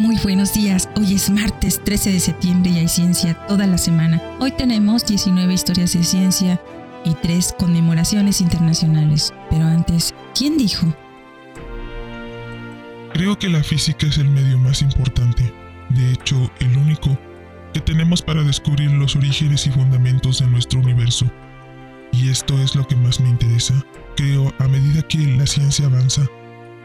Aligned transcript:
Muy 0.00 0.16
buenos 0.22 0.54
días, 0.54 0.88
hoy 0.96 1.12
es 1.12 1.28
martes 1.28 1.84
13 1.84 2.12
de 2.12 2.20
septiembre 2.20 2.70
y 2.70 2.78
hay 2.78 2.88
ciencia 2.88 3.34
toda 3.46 3.66
la 3.66 3.76
semana. 3.76 4.18
Hoy 4.40 4.50
tenemos 4.50 5.04
19 5.04 5.52
historias 5.52 5.92
de 5.92 6.02
ciencia 6.02 6.58
y 7.04 7.12
3 7.16 7.54
conmemoraciones 7.58 8.40
internacionales. 8.40 9.34
Pero 9.50 9.66
antes, 9.66 10.14
¿quién 10.34 10.56
dijo? 10.56 10.86
Creo 13.12 13.38
que 13.38 13.50
la 13.50 13.62
física 13.62 14.06
es 14.06 14.16
el 14.16 14.30
medio 14.30 14.56
más 14.56 14.80
importante, 14.80 15.52
de 15.90 16.12
hecho 16.12 16.50
el 16.60 16.78
único, 16.78 17.18
que 17.74 17.80
tenemos 17.80 18.22
para 18.22 18.42
descubrir 18.42 18.90
los 18.92 19.16
orígenes 19.16 19.66
y 19.66 19.70
fundamentos 19.70 20.38
de 20.38 20.46
nuestro 20.46 20.80
universo. 20.80 21.30
Y 22.10 22.30
esto 22.30 22.58
es 22.62 22.74
lo 22.74 22.86
que 22.86 22.96
más 22.96 23.20
me 23.20 23.28
interesa. 23.28 23.74
Creo, 24.16 24.50
a 24.60 24.66
medida 24.66 25.02
que 25.02 25.18
la 25.18 25.46
ciencia 25.46 25.84
avanza, 25.84 26.22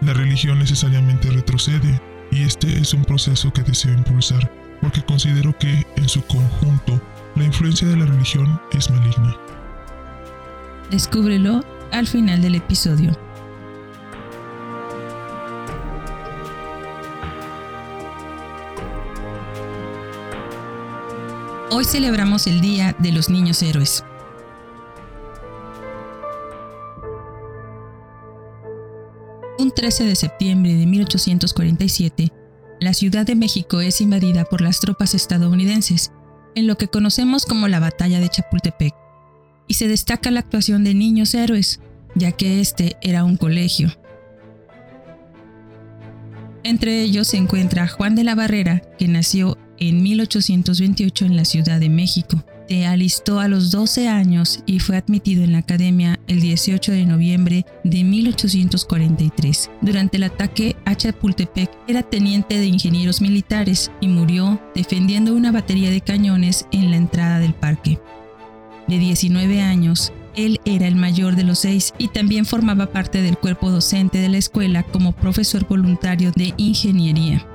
la 0.01 0.11
religión 0.11 0.59
necesariamente 0.59 1.31
retrocede 1.31 2.01
y 2.35 2.43
este 2.43 2.77
es 2.77 2.93
un 2.93 3.05
proceso 3.05 3.51
que 3.53 3.63
deseo 3.63 3.93
impulsar 3.93 4.51
porque 4.81 5.01
considero 5.03 5.57
que, 5.57 5.87
en 5.95 6.09
su 6.09 6.21
conjunto, 6.23 7.01
la 7.35 7.45
influencia 7.45 7.87
de 7.87 7.95
la 7.95 8.05
religión 8.05 8.59
es 8.73 8.91
maligna. 8.91 9.37
Descúbrelo 10.91 11.63
al 11.91 12.07
final 12.07 12.41
del 12.41 12.55
episodio. 12.55 13.17
Hoy 21.71 21.85
celebramos 21.85 22.47
el 22.47 22.59
Día 22.59 22.95
de 22.99 23.13
los 23.13 23.29
Niños 23.29 23.61
Héroes. 23.63 24.03
Un 29.57 29.71
13 29.71 30.03
de 30.03 30.15
septiembre 30.15 30.73
de 30.73 30.85
1847, 30.85 32.34
la 32.85 32.93
Ciudad 32.93 33.25
de 33.25 33.33
México 33.33 33.81
es 33.81 33.99
invadida 33.99 34.45
por 34.45 34.61
las 34.61 34.79
tropas 34.79 35.15
estadounidenses, 35.15 36.11
en 36.53 36.67
lo 36.67 36.77
que 36.77 36.87
conocemos 36.87 37.47
como 37.47 37.67
la 37.67 37.79
Batalla 37.79 38.19
de 38.19 38.29
Chapultepec, 38.29 38.93
y 39.67 39.73
se 39.73 39.87
destaca 39.87 40.29
la 40.29 40.41
actuación 40.41 40.83
de 40.83 40.93
niños 40.93 41.33
héroes, 41.33 41.79
ya 42.13 42.31
que 42.31 42.61
este 42.61 42.95
era 43.01 43.23
un 43.23 43.37
colegio. 43.37 43.91
Entre 46.63 47.01
ellos 47.01 47.29
se 47.29 47.37
encuentra 47.37 47.87
Juan 47.87 48.13
de 48.13 48.23
la 48.23 48.35
Barrera, 48.35 48.83
que 48.99 49.07
nació 49.07 49.57
en 49.79 50.03
1828 50.03 51.25
en 51.25 51.37
la 51.37 51.45
Ciudad 51.45 51.79
de 51.79 51.89
México. 51.89 52.45
Se 52.67 52.85
alistó 52.87 53.39
a 53.39 53.47
los 53.47 53.69
12 53.69 54.07
años 54.07 54.61
y 54.65 54.79
fue 54.79 54.97
admitido 54.97 55.43
en 55.43 55.51
la 55.51 55.59
academia 55.59 56.19
el 56.27 56.41
18 56.41 56.91
de 56.91 57.05
noviembre 57.05 57.65
de 57.83 58.03
1843. 58.03 59.69
Durante 59.81 60.17
el 60.17 60.23
ataque 60.23 60.75
a 60.85 60.95
Chapultepec 60.95 61.69
era 61.87 62.01
teniente 62.01 62.57
de 62.57 62.65
ingenieros 62.65 63.21
militares 63.21 63.91
y 64.01 64.07
murió 64.07 64.59
defendiendo 64.73 65.35
una 65.35 65.51
batería 65.51 65.91
de 65.91 66.01
cañones 66.01 66.65
en 66.71 66.89
la 66.89 66.97
entrada 66.97 67.39
del 67.39 67.53
parque. 67.53 67.99
De 68.87 68.97
19 68.97 69.61
años, 69.61 70.11
él 70.35 70.59
era 70.65 70.87
el 70.87 70.95
mayor 70.95 71.35
de 71.35 71.43
los 71.43 71.59
seis 71.59 71.93
y 71.97 72.07
también 72.07 72.45
formaba 72.45 72.87
parte 72.87 73.21
del 73.21 73.37
cuerpo 73.37 73.69
docente 73.69 74.17
de 74.17 74.29
la 74.29 74.37
escuela 74.37 74.83
como 74.83 75.11
profesor 75.11 75.67
voluntario 75.67 76.31
de 76.35 76.53
ingeniería. 76.57 77.45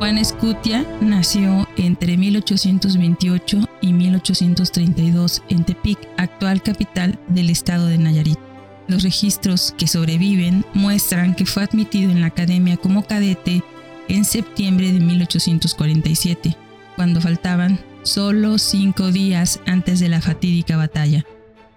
Juan 0.00 0.16
Escutia 0.16 0.86
nació 1.02 1.68
entre 1.76 2.16
1828 2.16 3.68
y 3.82 3.92
1832 3.92 5.42
en 5.50 5.64
Tepic, 5.64 5.98
actual 6.16 6.62
capital 6.62 7.18
del 7.28 7.50
estado 7.50 7.86
de 7.86 7.98
Nayarit. 7.98 8.38
Los 8.88 9.02
registros 9.02 9.74
que 9.76 9.86
sobreviven 9.86 10.64
muestran 10.72 11.34
que 11.34 11.44
fue 11.44 11.64
admitido 11.64 12.12
en 12.12 12.22
la 12.22 12.28
academia 12.28 12.78
como 12.78 13.06
cadete 13.06 13.62
en 14.08 14.24
septiembre 14.24 14.90
de 14.90 15.00
1847, 15.00 16.56
cuando 16.96 17.20
faltaban 17.20 17.78
solo 18.02 18.56
cinco 18.56 19.12
días 19.12 19.60
antes 19.66 20.00
de 20.00 20.08
la 20.08 20.22
fatídica 20.22 20.78
batalla, 20.78 21.26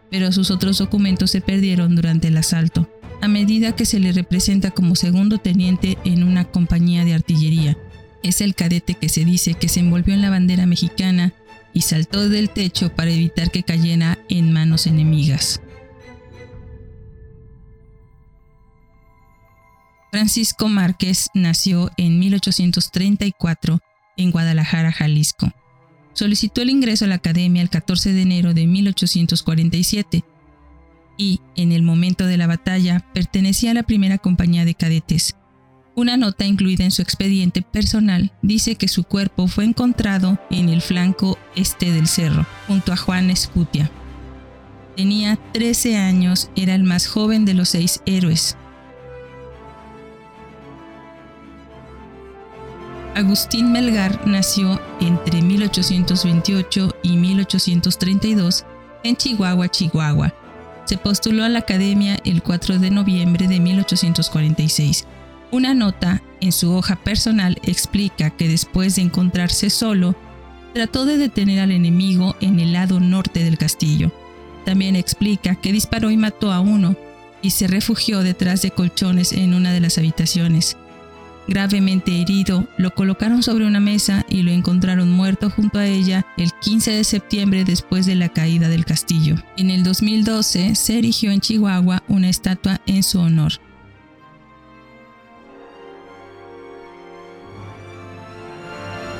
pero 0.09 0.31
sus 0.31 0.49
otros 0.49 0.77
documentos 0.77 1.29
se 1.29 1.41
perdieron 1.41 1.93
durante 1.97 2.29
el 2.29 2.37
asalto, 2.37 2.87
a 3.21 3.27
medida 3.27 3.75
que 3.75 3.85
se 3.85 3.99
le 3.99 4.13
representa 4.13 4.71
como 4.71 4.95
segundo 4.95 5.39
teniente 5.39 5.97
en 6.05 6.23
una 6.23 6.45
compañía 6.45 7.03
de 7.03 7.15
artillería 7.15 7.77
es 8.23 8.41
el 8.41 8.55
cadete 8.55 8.95
que 8.95 9.09
se 9.09 9.25
dice 9.25 9.53
que 9.53 9.69
se 9.69 9.81
envolvió 9.81 10.13
en 10.13 10.21
la 10.21 10.29
bandera 10.29 10.65
mexicana 10.65 11.33
y 11.73 11.81
saltó 11.81 12.29
del 12.29 12.49
techo 12.49 12.95
para 12.95 13.11
evitar 13.11 13.51
que 13.51 13.63
cayera 13.63 14.17
en 14.29 14.51
manos 14.51 14.87
enemigas. 14.87 15.61
Francisco 20.11 20.69
Márquez 20.69 21.29
nació 21.33 21.89
en 21.97 22.19
1834 22.19 23.79
en 24.15 24.31
Guadalajara, 24.31 24.91
Jalisco. 24.91 25.51
Solicitó 26.13 26.61
el 26.61 26.69
ingreso 26.69 27.05
a 27.05 27.07
la 27.07 27.15
academia 27.15 27.63
el 27.63 27.71
14 27.71 28.13
de 28.13 28.21
enero 28.21 28.53
de 28.53 28.67
1847 28.67 30.23
y, 31.17 31.41
en 31.55 31.71
el 31.71 31.81
momento 31.81 32.27
de 32.27 32.37
la 32.37 32.45
batalla, 32.45 33.03
pertenecía 33.13 33.71
a 33.71 33.73
la 33.73 33.81
primera 33.81 34.19
compañía 34.19 34.65
de 34.65 34.75
cadetes, 34.75 35.35
una 35.95 36.17
nota 36.17 36.45
incluida 36.45 36.83
en 36.83 36.91
su 36.91 37.01
expediente 37.01 37.61
personal 37.61 38.31
dice 38.41 38.75
que 38.75 38.87
su 38.87 39.03
cuerpo 39.03 39.47
fue 39.47 39.65
encontrado 39.65 40.39
en 40.49 40.69
el 40.69 40.81
flanco 40.81 41.37
este 41.55 41.91
del 41.91 42.07
cerro, 42.07 42.45
junto 42.67 42.91
a 42.91 42.97
Juan 42.97 43.29
Escutia. 43.29 43.91
Tenía 44.95 45.37
13 45.53 45.97
años, 45.97 46.49
era 46.55 46.75
el 46.75 46.83
más 46.83 47.07
joven 47.07 47.45
de 47.45 47.53
los 47.53 47.69
seis 47.69 48.01
héroes. 48.05 48.57
Agustín 53.15 53.71
Melgar 53.71 54.27
nació 54.27 54.81
entre 54.99 55.43
1828 55.43 56.95
y 57.03 57.17
1832 57.17 58.65
en 59.03 59.15
Chihuahua, 59.15 59.69
Chihuahua. 59.69 60.33
Se 60.85 60.97
postuló 60.97 61.43
a 61.43 61.49
la 61.49 61.59
academia 61.59 62.17
el 62.25 62.41
4 62.41 62.79
de 62.79 62.89
noviembre 62.89 63.47
de 63.47 63.59
1846 63.59 65.05
una 65.53 65.75
nota 65.75 66.23
en 66.41 66.51
su 66.51 66.73
hoja 66.73 66.95
personal 66.95 67.59
explica 67.63 68.31
que 68.31 68.47
después 68.47 68.95
de 68.95 69.03
encontrarse 69.03 69.69
solo, 69.69 70.15
trató 70.73 71.05
de 71.05 71.19
detener 71.19 71.59
al 71.59 71.71
enemigo 71.71 72.35
en 72.41 72.59
el 72.59 72.73
lado 72.73 72.99
norte 72.99 73.43
del 73.43 73.59
castillo. 73.59 74.11
También 74.65 74.95
explica 74.95 75.53
que 75.53 75.71
disparó 75.71 76.09
y 76.09 76.17
mató 76.17 76.51
a 76.51 76.59
uno 76.59 76.95
y 77.43 77.51
se 77.51 77.67
refugió 77.67 78.23
detrás 78.23 78.63
de 78.63 78.71
colchones 78.71 79.31
en 79.31 79.53
una 79.53 79.71
de 79.71 79.79
las 79.79 79.99
habitaciones. 79.99 80.75
Gravemente 81.47 82.19
herido, 82.19 82.67
lo 82.77 82.95
colocaron 82.95 83.43
sobre 83.43 83.67
una 83.67 83.79
mesa 83.79 84.25
y 84.29 84.41
lo 84.41 84.51
encontraron 84.51 85.11
muerto 85.11 85.51
junto 85.51 85.77
a 85.77 85.85
ella 85.85 86.25
el 86.35 86.51
15 86.61 86.91
de 86.91 87.03
septiembre 87.03 87.63
después 87.63 88.07
de 88.07 88.15
la 88.15 88.29
caída 88.29 88.69
del 88.69 88.85
castillo. 88.85 89.35
En 89.57 89.69
el 89.69 89.83
2012 89.83 90.73
se 90.73 90.97
erigió 90.97 91.31
en 91.31 91.41
Chihuahua 91.41 92.01
una 92.07 92.29
estatua 92.29 92.81
en 92.87 93.03
su 93.03 93.19
honor. 93.19 93.53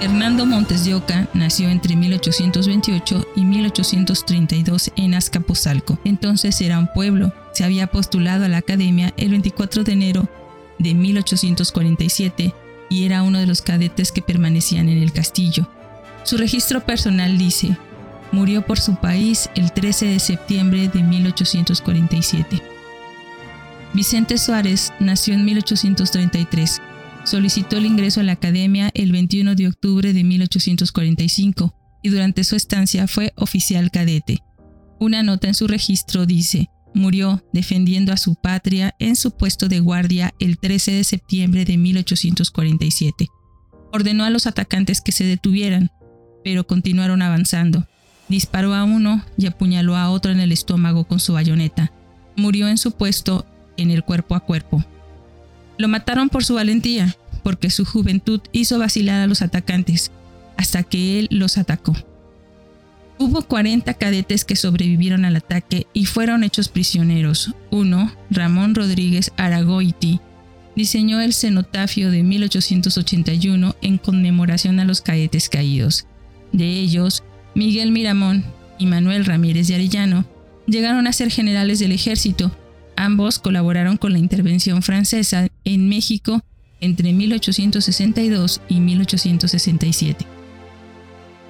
Hernando 0.04 0.46
Montes 0.46 0.84
de 0.84 0.96
Oca 0.96 1.30
nació 1.34 1.70
entre 1.70 1.96
1828 1.96 3.26
y 3.38 3.46
1832 3.46 4.92
en 4.98 5.14
Azcapotzalco. 5.14 5.98
Entonces 6.04 6.60
era 6.60 6.78
un 6.78 6.90
pueblo. 6.94 7.32
Se 7.54 7.64
había 7.64 7.88
postulado 7.88 8.44
a 8.44 8.50
la 8.50 8.58
academia 8.58 9.14
el 9.16 9.30
24 9.30 9.86
de 9.86 9.94
enero 9.94 10.28
de 10.78 10.94
1847 10.94 12.54
y 12.90 13.06
era 13.06 13.24
uno 13.24 13.40
de 13.40 13.46
los 13.46 13.62
cadetes 13.62 14.12
que 14.12 14.22
permanecían 14.22 14.90
en 14.90 15.02
el 15.02 15.14
castillo. 15.14 15.70
Su 16.24 16.36
registro 16.36 16.82
personal 16.82 17.38
dice, 17.38 17.78
murió 18.34 18.66
por 18.66 18.82
su 18.82 18.98
país 18.98 19.50
el 19.56 19.72
13 19.72 20.08
de 20.08 20.20
septiembre 20.20 20.90
de 20.90 21.02
1847. 21.02 22.62
Vicente 23.94 24.38
Suárez 24.38 24.92
nació 25.00 25.34
en 25.34 25.46
1833 25.46 26.82
Solicitó 27.24 27.78
el 27.78 27.86
ingreso 27.86 28.20
a 28.20 28.24
la 28.24 28.34
academia 28.34 28.92
el 28.94 29.12
21 29.12 29.56
de 29.56 29.68
octubre 29.68 30.14
de 30.14 30.24
1845 30.24 31.74
y 32.02 32.10
durante 32.10 32.44
su 32.44 32.56
estancia 32.56 33.08
fue 33.08 33.34
oficial 33.38 33.92
cadete. 33.92 34.44
Una 35.00 35.24
nota 35.24 35.48
en 35.48 35.54
su 35.54 35.68
registro 35.68 36.26
dice, 36.26 36.70
murió 36.94 37.44
defendiendo 37.54 38.12
a 38.12 38.18
su 38.18 38.36
patria 38.36 38.94
en 39.00 39.16
su 39.16 39.32
puesto 39.32 39.70
de 39.70 39.80
guardia 39.80 40.34
el 40.40 40.58
13 40.58 40.92
de 40.92 41.04
septiembre 41.06 41.66
de 41.66 41.78
1847. 41.78 43.28
Ordenó 43.94 44.26
a 44.26 44.30
los 44.30 44.46
atacantes 44.46 45.02
que 45.02 45.12
se 45.12 45.24
detuvieran, 45.24 45.92
pero 46.44 46.68
continuaron 46.68 47.22
avanzando. 47.22 47.88
Disparó 48.28 48.74
a 48.74 48.84
uno 48.84 49.24
y 49.38 49.46
apuñaló 49.46 49.96
a 49.96 50.10
otro 50.10 50.32
en 50.32 50.40
el 50.40 50.52
estómago 50.52 51.06
con 51.06 51.20
su 51.20 51.34
bayoneta. 51.34 51.94
Murió 52.36 52.68
en 52.68 52.78
su 52.78 52.92
puesto 52.92 53.46
en 53.78 53.92
el 53.92 54.04
cuerpo 54.04 54.36
a 54.36 54.42
cuerpo. 54.42 54.84
Lo 55.78 55.88
mataron 55.88 56.30
por 56.30 56.44
su 56.44 56.56
valentía, 56.56 57.16
porque 57.44 57.70
su 57.70 57.86
juventud 57.86 58.42
hizo 58.52 58.80
vacilar 58.80 59.22
a 59.22 59.28
los 59.28 59.42
atacantes, 59.42 60.12
hasta 60.58 60.84
que 60.84 61.20
él 61.20 61.28
los 61.32 61.58
atacó. 61.58 61.96
Hubo 63.20 63.44
40 63.44 63.94
cadetes 63.94 64.44
que 64.44 64.56
sobrevivieron 64.56 65.24
al 65.26 65.36
ataque 65.36 65.88
y 65.94 66.06
fueron 66.06 66.44
hechos 66.44 66.68
prisioneros. 66.68 67.54
Uno, 67.70 68.12
Ramón 68.30 68.76
Rodríguez 68.76 69.32
Aragoiti, 69.38 70.20
diseñó 70.76 71.22
el 71.22 71.34
cenotafio 71.34 72.10
de 72.10 72.24
1881 72.24 73.76
en 73.82 73.98
conmemoración 73.98 74.80
a 74.80 74.86
los 74.86 75.02
cadetes 75.02 75.48
caídos. 75.50 76.08
De 76.52 76.66
ellos, 76.66 77.24
Miguel 77.56 77.92
Miramón 77.92 78.44
y 78.80 78.88
Manuel 78.88 79.26
Ramírez 79.26 79.68
de 79.68 79.76
Arellano 79.76 80.26
llegaron 80.66 81.08
a 81.08 81.14
ser 81.14 81.30
generales 81.30 81.80
del 81.80 81.92
ejército. 81.92 82.56
Ambos 82.96 83.40
colaboraron 83.40 83.98
con 83.98 84.14
la 84.14 84.20
intervención 84.20 84.82
francesa 84.82 85.48
en 85.66 85.90
México 85.90 86.44
entre 86.82 87.14
1862 87.14 88.62
y 88.68 88.80
1867. 88.80 90.26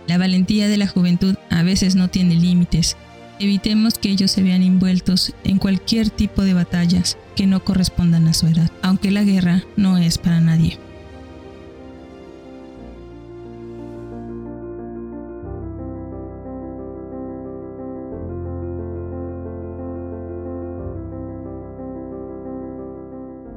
La 0.07 0.17
valentía 0.17 0.67
de 0.67 0.77
la 0.77 0.87
juventud 0.87 1.35
a 1.49 1.63
veces 1.63 1.95
no 1.95 2.09
tiene 2.09 2.35
límites. 2.35 2.97
Evitemos 3.39 3.97
que 3.97 4.09
ellos 4.09 4.31
se 4.31 4.43
vean 4.43 4.61
envueltos 4.61 5.33
en 5.43 5.57
cualquier 5.57 6.09
tipo 6.09 6.43
de 6.43 6.53
batallas 6.53 7.17
que 7.35 7.47
no 7.47 7.63
correspondan 7.63 8.27
a 8.27 8.33
su 8.33 8.47
edad, 8.47 8.69
aunque 8.81 9.11
la 9.11 9.23
guerra 9.23 9.63
no 9.75 9.97
es 9.97 10.17
para 10.17 10.39
nadie. 10.39 10.77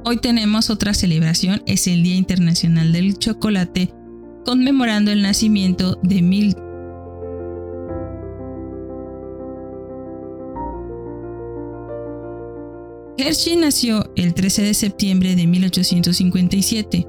Hoy 0.09 0.15
tenemos 0.15 0.69
otra 0.69 0.93
celebración, 0.93 1.61
es 1.65 1.85
el 1.85 2.01
Día 2.01 2.15
Internacional 2.15 2.93
del 2.93 3.17
Chocolate, 3.19 3.93
conmemorando 4.45 5.11
el 5.11 5.21
nacimiento 5.21 5.99
de 6.01 6.21
Mil 6.21 6.55
Hershey 13.17 13.57
nació 13.57 14.09
el 14.15 14.33
13 14.33 14.61
de 14.61 14.73
septiembre 14.73 15.35
de 15.35 15.45
1857. 15.45 17.05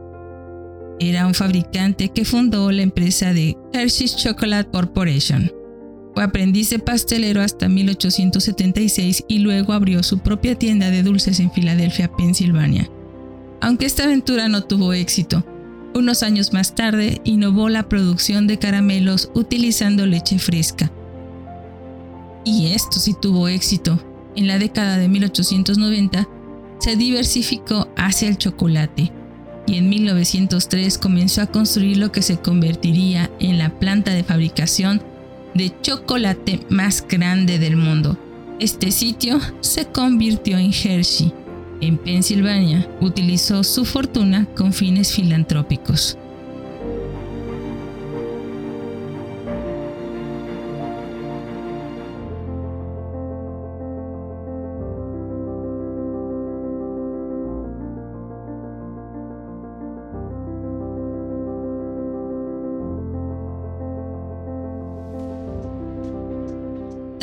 Era 0.99 1.25
un 1.29 1.35
fabricante 1.35 2.09
que 2.09 2.25
fundó 2.25 2.73
la 2.73 2.83
empresa 2.83 3.33
de 3.33 3.57
Hershey's 3.73 4.17
Chocolate 4.17 4.71
Corporation. 4.73 5.53
Aprendiz 6.21 6.71
de 6.71 6.79
pastelero 6.79 7.43
hasta 7.43 7.69
1876 7.69 9.25
y 9.29 9.39
luego 9.39 9.73
abrió 9.73 10.03
su 10.03 10.19
propia 10.19 10.57
tienda 10.57 10.91
de 10.91 11.03
dulces 11.03 11.41
en 11.41 11.53
Filadelfia, 11.53 12.11
Pensilvania. 12.11 12.91
Aunque 13.61 13.87
esta 13.87 14.05
aventura 14.05 14.49
no 14.49 14.65
tuvo 14.65 14.93
éxito, 14.93 15.45
unos 15.95 16.23
años 16.23 16.53
más 16.53 16.75
tarde 16.75 17.21
innovó 17.25 17.69
la 17.69 17.89
producción 17.89 18.47
de 18.47 18.59
caramelos 18.59 19.31
utilizando 19.35 20.07
leche 20.07 20.39
fresca. 20.39 20.93
Y 22.45 22.73
esto 22.73 23.01
sí 23.01 23.15
tuvo 23.21 23.49
éxito. 23.49 24.03
En 24.37 24.47
la 24.47 24.59
década 24.59 24.99
de 24.99 25.09
1890 25.09 26.29
se 26.79 26.97
diversificó 26.97 27.89
hacia 27.97 28.29
el 28.29 28.39
chocolate 28.39 29.13
y 29.67 29.77
en 29.77 29.89
1903 29.89 30.99
comenzó 30.99 31.43
a 31.43 31.47
construir 31.47 31.97
lo 31.97 32.13
que 32.13 32.23
se 32.23 32.39
convertiría 32.39 33.31
en 33.41 33.59
la 33.59 33.79
planta 33.79 34.13
de 34.13 34.25
fabricación 34.25 35.03
de 35.55 35.73
chocolate 35.83 36.61
más 36.69 37.05
grande 37.07 37.59
del 37.59 37.77
mundo. 37.77 38.17
Este 38.61 38.91
sitio 38.91 39.41
se 39.61 39.87
convirtió 39.87 40.59
en 40.59 40.73
Hershey. 40.73 41.33
En 41.81 41.97
Pensilvania 41.97 42.89
utilizó 43.01 43.63
su 43.63 43.85
fortuna 43.85 44.47
con 44.57 44.73
fines 44.73 45.13
filantrópicos. 45.13 46.19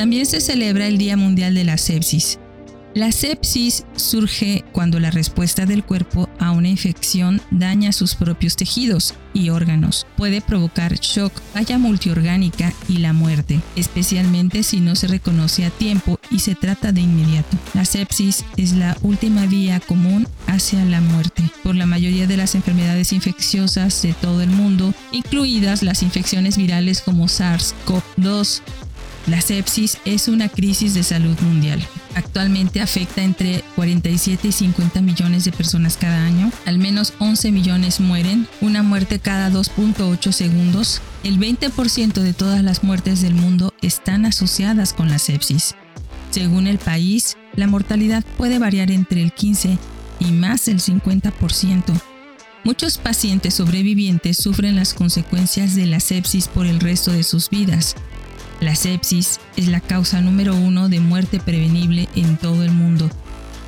También 0.05 0.27
se 0.27 0.39
celebra 0.39 0.85
el 0.85 0.99
Día 0.99 1.17
Mundial 1.17 1.55
de 1.55 1.63
la 1.63 1.79
Sepsis. 1.79 2.37
La 2.93 3.11
sepsis 3.11 3.85
surge 3.95 4.63
cuando 4.71 4.99
la 4.99 5.09
respuesta 5.09 5.65
del 5.65 5.83
cuerpo 5.83 6.29
a 6.37 6.51
una 6.51 6.69
infección 6.69 7.41
daña 7.49 7.91
sus 7.91 8.13
propios 8.13 8.55
tejidos 8.55 9.15
y 9.33 9.49
órganos. 9.49 10.05
Puede 10.15 10.41
provocar 10.41 10.93
shock, 10.99 11.33
falla 11.53 11.79
multiorgánica 11.79 12.71
y 12.87 12.99
la 12.99 13.13
muerte, 13.13 13.59
especialmente 13.75 14.61
si 14.61 14.79
no 14.79 14.95
se 14.95 15.07
reconoce 15.07 15.65
a 15.65 15.71
tiempo 15.71 16.19
y 16.29 16.37
se 16.37 16.53
trata 16.53 16.91
de 16.91 17.01
inmediato. 17.01 17.57
La 17.73 17.83
sepsis 17.83 18.45
es 18.57 18.73
la 18.73 18.95
última 19.01 19.47
vía 19.47 19.79
común 19.79 20.27
hacia 20.45 20.85
la 20.85 21.01
muerte 21.01 21.43
por 21.63 21.75
la 21.75 21.87
mayoría 21.87 22.27
de 22.27 22.37
las 22.37 22.53
enfermedades 22.53 23.11
infecciosas 23.11 24.03
de 24.03 24.13
todo 24.13 24.43
el 24.43 24.51
mundo, 24.51 24.93
incluidas 25.11 25.81
las 25.81 26.03
infecciones 26.03 26.57
virales 26.57 27.01
como 27.01 27.25
SARS-CoV-2, 27.25 28.61
la 29.27 29.41
sepsis 29.41 29.97
es 30.05 30.27
una 30.27 30.49
crisis 30.49 30.93
de 30.93 31.03
salud 31.03 31.37
mundial. 31.41 31.85
Actualmente 32.13 32.81
afecta 32.81 33.23
entre 33.23 33.63
47 33.75 34.49
y 34.49 34.51
50 34.51 35.01
millones 35.01 35.45
de 35.45 35.51
personas 35.51 35.97
cada 35.97 36.25
año. 36.25 36.51
Al 36.65 36.77
menos 36.77 37.13
11 37.19 37.51
millones 37.51 37.99
mueren, 37.99 38.47
una 38.61 38.83
muerte 38.83 39.19
cada 39.19 39.49
2.8 39.49 40.31
segundos. 40.31 41.01
El 41.23 41.39
20% 41.39 42.13
de 42.13 42.33
todas 42.33 42.63
las 42.63 42.83
muertes 42.83 43.21
del 43.21 43.33
mundo 43.33 43.73
están 43.81 44.25
asociadas 44.25 44.93
con 44.93 45.09
la 45.09 45.19
sepsis. 45.19 45.75
Según 46.29 46.67
el 46.67 46.77
país, 46.77 47.35
la 47.55 47.67
mortalidad 47.67 48.23
puede 48.37 48.59
variar 48.59 48.91
entre 48.91 49.21
el 49.21 49.31
15 49.31 49.77
y 50.19 50.25
más 50.31 50.65
del 50.65 50.79
50%. 50.79 51.83
Muchos 52.63 52.97
pacientes 52.97 53.53
sobrevivientes 53.53 54.37
sufren 54.37 54.75
las 54.75 54.93
consecuencias 54.93 55.75
de 55.75 55.85
la 55.85 55.99
sepsis 55.99 56.47
por 56.47 56.65
el 56.65 56.79
resto 56.79 57.11
de 57.11 57.23
sus 57.23 57.49
vidas. 57.49 57.95
La 58.61 58.75
sepsis 58.75 59.39
es 59.57 59.67
la 59.67 59.81
causa 59.81 60.21
número 60.21 60.55
uno 60.55 60.89
de 60.89 60.99
muerte 60.99 61.39
prevenible 61.39 62.07
en 62.15 62.37
todo 62.37 62.63
el 62.63 62.71
mundo. 62.71 63.09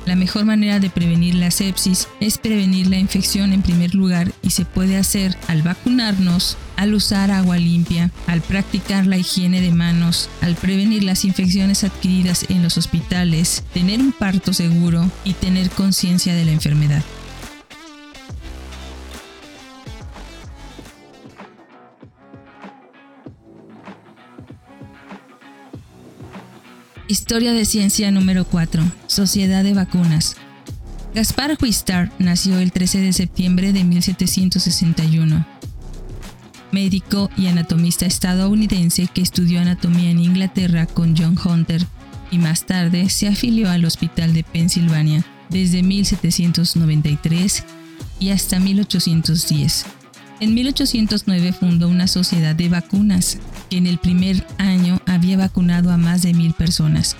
La 0.06 0.16
mejor 0.16 0.46
manera 0.46 0.80
de 0.80 0.88
prevenir 0.88 1.34
la 1.34 1.50
sepsis 1.50 2.08
es 2.18 2.38
prevenir 2.38 2.86
la 2.86 2.96
infección 2.96 3.52
en 3.52 3.60
primer 3.60 3.94
lugar 3.94 4.32
y 4.40 4.50
se 4.50 4.64
puede 4.64 4.96
hacer 4.96 5.36
al 5.48 5.60
vacunarnos, 5.60 6.56
al 6.76 6.94
usar 6.94 7.30
agua 7.30 7.58
limpia, 7.58 8.10
al 8.26 8.40
practicar 8.40 9.06
la 9.06 9.18
higiene 9.18 9.60
de 9.60 9.70
manos, 9.70 10.30
al 10.40 10.54
prevenir 10.54 11.04
las 11.04 11.26
infecciones 11.26 11.84
adquiridas 11.84 12.46
en 12.48 12.62
los 12.62 12.78
hospitales, 12.78 13.64
tener 13.74 14.00
un 14.00 14.12
parto 14.12 14.54
seguro 14.54 15.10
y 15.24 15.34
tener 15.34 15.68
conciencia 15.68 16.34
de 16.34 16.46
la 16.46 16.52
enfermedad. 16.52 17.02
Historia 27.10 27.54
de 27.54 27.64
ciencia 27.64 28.10
número 28.10 28.44
4. 28.44 28.82
Sociedad 29.06 29.64
de 29.64 29.72
vacunas. 29.72 30.36
Gaspar 31.14 31.56
Huistar 31.58 32.12
nació 32.18 32.58
el 32.58 32.70
13 32.70 33.00
de 33.00 33.14
septiembre 33.14 33.72
de 33.72 33.82
1761. 33.82 35.46
Médico 36.70 37.30
y 37.34 37.46
anatomista 37.46 38.04
estadounidense 38.04 39.06
que 39.06 39.22
estudió 39.22 39.62
anatomía 39.62 40.10
en 40.10 40.18
Inglaterra 40.18 40.84
con 40.84 41.16
John 41.16 41.38
Hunter 41.42 41.82
y 42.30 42.36
más 42.36 42.66
tarde 42.66 43.08
se 43.08 43.26
afilió 43.26 43.70
al 43.70 43.86
Hospital 43.86 44.34
de 44.34 44.44
Pensilvania 44.44 45.24
desde 45.48 45.82
1793 45.82 47.64
y 48.20 48.30
hasta 48.32 48.60
1810. 48.60 49.86
En 50.40 50.52
1809 50.52 51.54
fundó 51.54 51.88
una 51.88 52.06
sociedad 52.06 52.54
de 52.54 52.68
vacunas 52.68 53.38
que 53.68 53.76
en 53.76 53.86
el 53.86 53.98
primer 53.98 54.46
año 54.58 55.00
había 55.06 55.36
vacunado 55.36 55.90
a 55.90 55.96
más 55.96 56.22
de 56.22 56.34
mil 56.34 56.54
personas. 56.54 57.16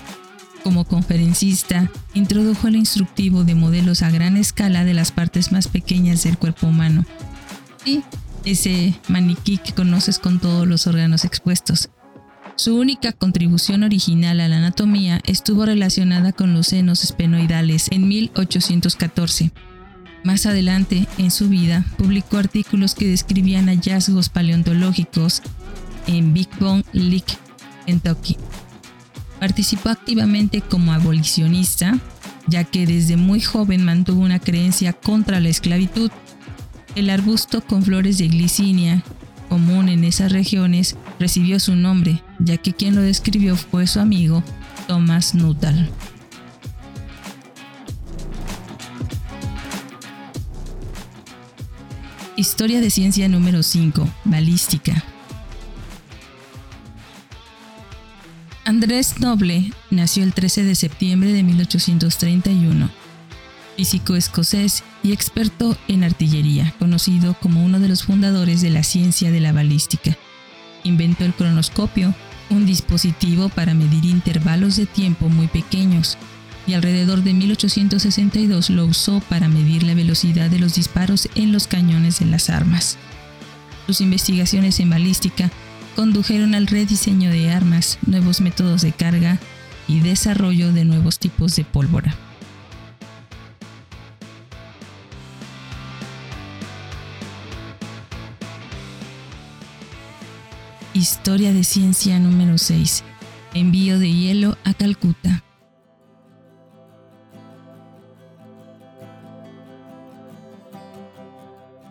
Como 0.63 0.85
conferencista, 0.85 1.89
introdujo 2.13 2.67
el 2.67 2.75
instructivo 2.75 3.43
de 3.43 3.55
modelos 3.55 4.01
a 4.01 4.11
gran 4.11 4.37
escala 4.37 4.83
de 4.83 4.93
las 4.93 5.11
partes 5.11 5.51
más 5.51 5.67
pequeñas 5.67 6.23
del 6.23 6.37
cuerpo 6.37 6.67
humano. 6.67 7.05
Y 7.85 8.01
ese 8.45 8.93
maniquí 9.07 9.57
que 9.57 9.73
conoces 9.73 10.19
con 10.19 10.39
todos 10.39 10.67
los 10.67 10.85
órganos 10.87 11.23
expuestos. 11.23 11.89
Su 12.55 12.77
única 12.77 13.13
contribución 13.13 13.83
original 13.83 14.41
a 14.41 14.49
la 14.49 14.57
anatomía 14.57 15.21
estuvo 15.25 15.65
relacionada 15.65 16.33
con 16.33 16.53
los 16.53 16.67
senos 16.67 17.03
espenoidales 17.05 17.87
en 17.91 18.07
1814 18.07 19.53
más 20.23 20.45
adelante 20.45 21.07
en 21.17 21.31
su 21.31 21.49
vida 21.49 21.85
publicó 21.97 22.37
artículos 22.37 22.93
que 22.93 23.07
describían 23.07 23.67
hallazgos 23.67 24.29
paleontológicos 24.29 25.41
en 26.09 26.33
Big 26.33 26.49
Bone 26.59 26.83
Lake, 26.91 27.37
Kentucky. 27.85 28.35
Participó 29.39 29.89
activamente 29.89 30.61
como 30.61 30.91
abolicionista, 30.91 31.97
ya 32.47 32.63
que 32.63 32.87
desde 32.87 33.15
muy 33.15 33.39
joven 33.39 33.85
mantuvo 33.85 34.21
una 34.21 34.39
creencia 34.39 34.91
contra 34.93 35.39
la 35.39 35.49
esclavitud. 35.49 36.11
El 36.95 37.11
arbusto 37.11 37.61
con 37.61 37.83
flores 37.83 38.17
de 38.17 38.27
glicinia, 38.27 39.03
común 39.49 39.87
en 39.87 40.03
esas 40.03 40.31
regiones, 40.31 40.95
recibió 41.19 41.59
su 41.59 41.75
nombre, 41.75 42.23
ya 42.39 42.57
que 42.57 42.73
quien 42.73 42.95
lo 42.95 43.01
describió 43.01 43.55
fue 43.55 43.85
su 43.85 43.99
amigo 43.99 44.43
Thomas 44.87 45.35
Nuttall. 45.35 45.89
Historia 52.35 52.81
de 52.81 52.89
ciencia 52.89 53.27
número 53.27 53.61
5. 53.61 54.09
Balística. 54.23 55.03
Andrés 58.69 59.19
Noble 59.19 59.73
nació 59.89 60.23
el 60.23 60.31
13 60.31 60.63
de 60.63 60.75
septiembre 60.75 61.33
de 61.33 61.41
1831. 61.41 62.91
Físico 63.75 64.15
escocés 64.15 64.83
y 65.01 65.11
experto 65.11 65.75
en 65.87 66.03
artillería, 66.03 66.75
conocido 66.77 67.33
como 67.41 67.65
uno 67.65 67.79
de 67.79 67.87
los 67.87 68.03
fundadores 68.03 68.61
de 68.61 68.69
la 68.69 68.83
ciencia 68.83 69.31
de 69.31 69.39
la 69.39 69.53
balística. 69.53 70.15
Inventó 70.83 71.25
el 71.25 71.33
cronoscopio, 71.33 72.13
un 72.51 72.67
dispositivo 72.67 73.49
para 73.49 73.73
medir 73.73 74.05
intervalos 74.05 74.75
de 74.75 74.85
tiempo 74.85 75.29
muy 75.29 75.47
pequeños, 75.47 76.19
y 76.67 76.73
alrededor 76.73 77.23
de 77.23 77.33
1862 77.33 78.69
lo 78.69 78.85
usó 78.85 79.19
para 79.21 79.47
medir 79.47 79.81
la 79.81 79.95
velocidad 79.95 80.51
de 80.51 80.59
los 80.59 80.75
disparos 80.75 81.27
en 81.33 81.51
los 81.51 81.65
cañones 81.65 82.19
de 82.19 82.27
las 82.27 82.51
armas. 82.51 82.99
Sus 83.87 83.99
investigaciones 83.99 84.79
en 84.79 84.91
balística 84.91 85.49
condujeron 85.99 86.55
al 86.55 86.65
rediseño 86.65 87.29
de 87.29 87.51
armas, 87.51 87.99
nuevos 88.07 88.39
métodos 88.39 88.83
de 88.83 88.93
carga 88.93 89.37
y 89.85 89.99
desarrollo 89.99 90.71
de 90.71 90.85
nuevos 90.85 91.19
tipos 91.19 91.57
de 91.57 91.65
pólvora. 91.65 92.15
Historia 100.93 101.51
de 101.51 101.65
ciencia 101.65 102.17
número 102.17 102.57
6. 102.57 103.03
Envío 103.53 103.99
de 103.99 104.09
hielo 104.09 104.57
a 104.63 104.73
Calcuta. 104.73 105.43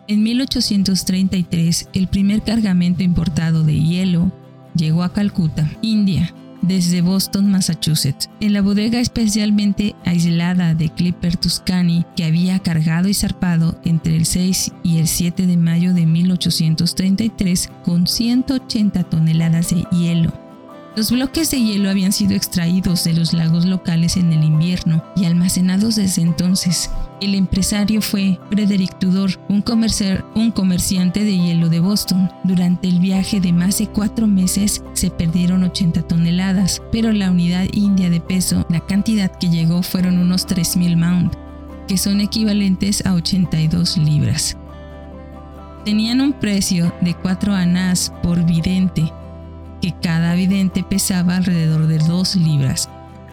En 0.09 0.23
1833, 0.23 1.89
el 1.93 2.07
primer 2.07 2.41
cargamento 2.41 3.03
importado 3.03 3.63
de 3.63 3.79
hielo 3.79 4.31
llegó 4.73 5.03
a 5.03 5.13
Calcuta, 5.13 5.69
India, 5.83 6.33
desde 6.63 7.01
Boston, 7.01 7.51
Massachusetts, 7.51 8.27
en 8.39 8.53
la 8.53 8.63
bodega 8.63 8.99
especialmente 8.99 9.93
aislada 10.05 10.73
de 10.73 10.89
Clipper 10.89 11.37
Tuscany 11.37 12.05
que 12.15 12.23
había 12.23 12.57
cargado 12.57 13.07
y 13.07 13.13
zarpado 13.13 13.79
entre 13.85 14.15
el 14.15 14.25
6 14.25 14.71
y 14.81 14.97
el 14.97 15.07
7 15.07 15.45
de 15.45 15.57
mayo 15.57 15.93
de 15.93 16.07
1833 16.07 17.69
con 17.85 18.07
180 18.07 19.03
toneladas 19.03 19.69
de 19.69 19.85
hielo. 19.95 20.48
Los 20.95 21.11
bloques 21.11 21.51
de 21.51 21.61
hielo 21.61 21.89
habían 21.89 22.11
sido 22.11 22.35
extraídos 22.35 23.03
de 23.03 23.13
los 23.13 23.31
lagos 23.33 23.65
locales 23.65 24.17
en 24.17 24.33
el 24.33 24.43
invierno 24.43 25.03
y 25.15 25.25
almacenados 25.25 25.95
desde 25.95 26.23
entonces. 26.23 26.89
El 27.21 27.35
empresario 27.35 28.01
fue 28.01 28.39
Frederick 28.49 28.97
Tudor, 28.97 29.31
un, 29.49 29.61
comerciante 29.61 31.23
de 31.23 31.37
hielo 31.37 31.69
de 31.69 31.79
Boston. 31.79 32.29
Durante 32.43 32.87
el 32.87 32.99
viaje 32.99 33.39
de 33.39 33.53
más 33.53 33.77
de 33.77 33.87
cuatro 33.87 34.25
meses 34.25 34.83
se 34.93 35.11
perdieron 35.11 35.63
80 35.63 36.01
toneladas, 36.03 36.81
pero 36.91 37.11
la 37.11 37.29
unidad 37.29 37.67
india 37.71 38.09
de 38.09 38.19
peso, 38.19 38.65
la 38.69 38.79
cantidad 38.79 39.31
que 39.31 39.49
llegó 39.49 39.83
fueron 39.83 40.17
unos 40.17 40.47
3.000 40.47 40.97
mound, 40.97 41.31
que 41.87 41.97
son 41.97 42.19
equivalentes 42.19 43.05
a 43.05 43.13
82 43.13 43.97
libras. 43.97 44.57
Tenían 45.85 46.19
un 46.19 46.33
precio 46.33 46.91
de 47.01 47.13
4 47.13 47.53
anás 47.53 48.11
por 48.23 48.43
vidente, 48.43 49.11
que 49.81 49.93
cada 50.01 50.33
vidente 50.35 50.83
pesaba 50.83 51.37
alrededor 51.37 51.87
de 51.87 51.97
2 51.99 52.35
libras. 52.35 52.89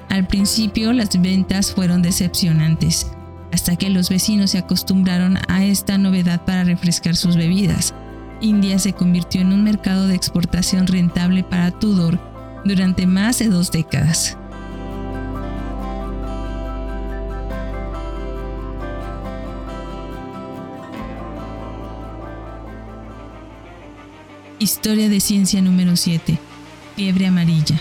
Al 0.09 0.27
principio 0.27 0.93
las 0.93 1.21
ventas 1.21 1.73
fueron 1.73 2.03
decepcionantes, 2.03 3.11
hasta 3.53 3.77
que 3.77 3.91
los 3.91 4.09
vecinos 4.09 4.51
se 4.53 4.59
acostumbraron 4.59 5.39
a 5.49 5.65
esta 5.65 5.99
novedad 5.99 6.45
para 6.45 6.65
refrescar 6.65 7.17
sus 7.17 7.37
bebidas. 7.37 7.95
India 8.41 8.79
se 8.79 8.93
convirtió 8.93 9.41
en 9.41 9.53
un 9.53 9.65
mercado 9.65 10.07
de 10.07 10.15
exportación 10.15 10.87
rentable 10.87 11.43
para 11.43 11.71
Tudor 11.71 12.21
durante 12.65 13.07
más 13.07 13.39
de 13.39 13.49
dos 13.49 13.71
décadas. 13.71 14.37
Historia 24.67 25.09
de 25.09 25.21
ciencia 25.21 25.63
número 25.63 25.95
7. 25.95 26.41
Fiebre 26.97 27.29
amarilla. 27.29 27.81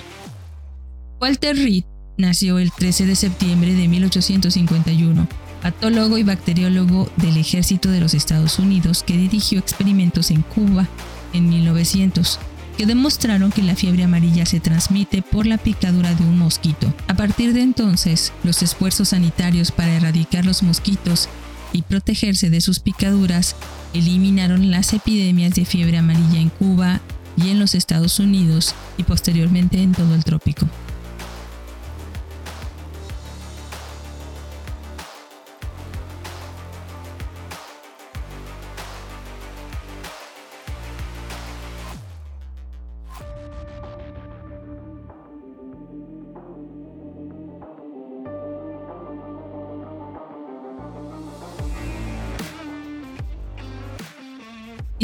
Walter 1.20 1.56
Reed 1.56 1.84
nació 2.16 2.60
el 2.60 2.72
13 2.72 3.08
de 3.08 3.16
septiembre 3.16 3.74
de 3.74 3.88
1851, 3.88 5.28
patólogo 5.64 6.20
y 6.20 6.24
bacteriólogo 6.24 7.10
del 7.16 7.38
ejército 7.38 7.90
de 7.90 8.02
los 8.02 8.14
Estados 8.14 8.60
Unidos 8.60 9.02
que 9.02 9.18
dirigió 9.18 9.58
experimentos 9.58 10.30
en 10.30 10.44
Cuba 10.44 10.88
en 11.34 11.50
1900 11.50 12.40
que 12.78 12.86
demostraron 12.86 13.52
que 13.52 13.64
la 13.64 13.76
fiebre 13.76 14.04
amarilla 14.04 14.46
se 14.46 14.60
transmite 14.60 15.24
por 15.24 15.48
la 15.48 15.58
picadura 15.58 16.14
de 16.14 16.24
un 16.24 16.38
mosquito. 16.38 16.94
A 17.08 17.16
partir 17.16 17.54
de 17.54 17.64
entonces, 17.64 18.32
los 18.44 18.62
esfuerzos 18.62 19.10
sanitarios 19.10 19.72
para 19.72 19.96
erradicar 19.96 20.46
los 20.46 20.62
mosquitos 20.62 21.30
y 21.74 21.82
protegerse 21.82 22.52
de 22.52 22.62
sus 22.62 22.80
picaduras 22.80 23.56
eliminaron 23.98 24.72
las 24.72 24.94
epidemias 24.94 25.54
de 25.54 25.66
fiebre 25.66 25.98
amarilla 25.98 26.40
en 26.40 26.50
Cuba 26.50 27.02
y 27.38 27.50
en 27.50 27.60
los 27.60 27.76
Estados 27.76 28.20
Unidos 28.20 28.76
y 28.98 29.04
posteriormente 29.04 29.82
en 29.82 29.94
todo 29.94 30.14
el 30.16 30.24
trópico. 30.24 30.68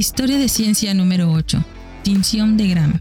Historia 0.02 0.40
de 0.40 0.50
ciencia 0.50 0.96
número 0.96 1.32
8. 1.32 1.64
Tinción 2.02 2.58
de 2.58 2.70
Gram. 2.70 3.00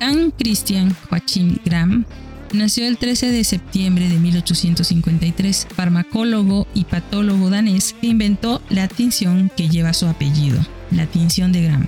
Hans 0.00 0.34
Christian 0.38 0.94
Joachim 1.08 1.56
Gram 1.64 2.04
nació 2.52 2.86
el 2.86 2.98
13 2.98 3.30
de 3.30 3.42
septiembre 3.42 4.06
de 4.10 4.18
1853, 4.18 5.68
farmacólogo 5.74 6.66
y 6.74 6.84
patólogo 6.84 7.48
danés 7.48 7.94
que 7.98 8.08
inventó 8.08 8.60
la 8.68 8.86
tinción 8.86 9.50
que 9.56 9.70
lleva 9.70 9.94
su 9.94 10.04
apellido, 10.04 10.60
la 10.90 11.06
tinción 11.06 11.52
de 11.52 11.62
Gram. 11.62 11.86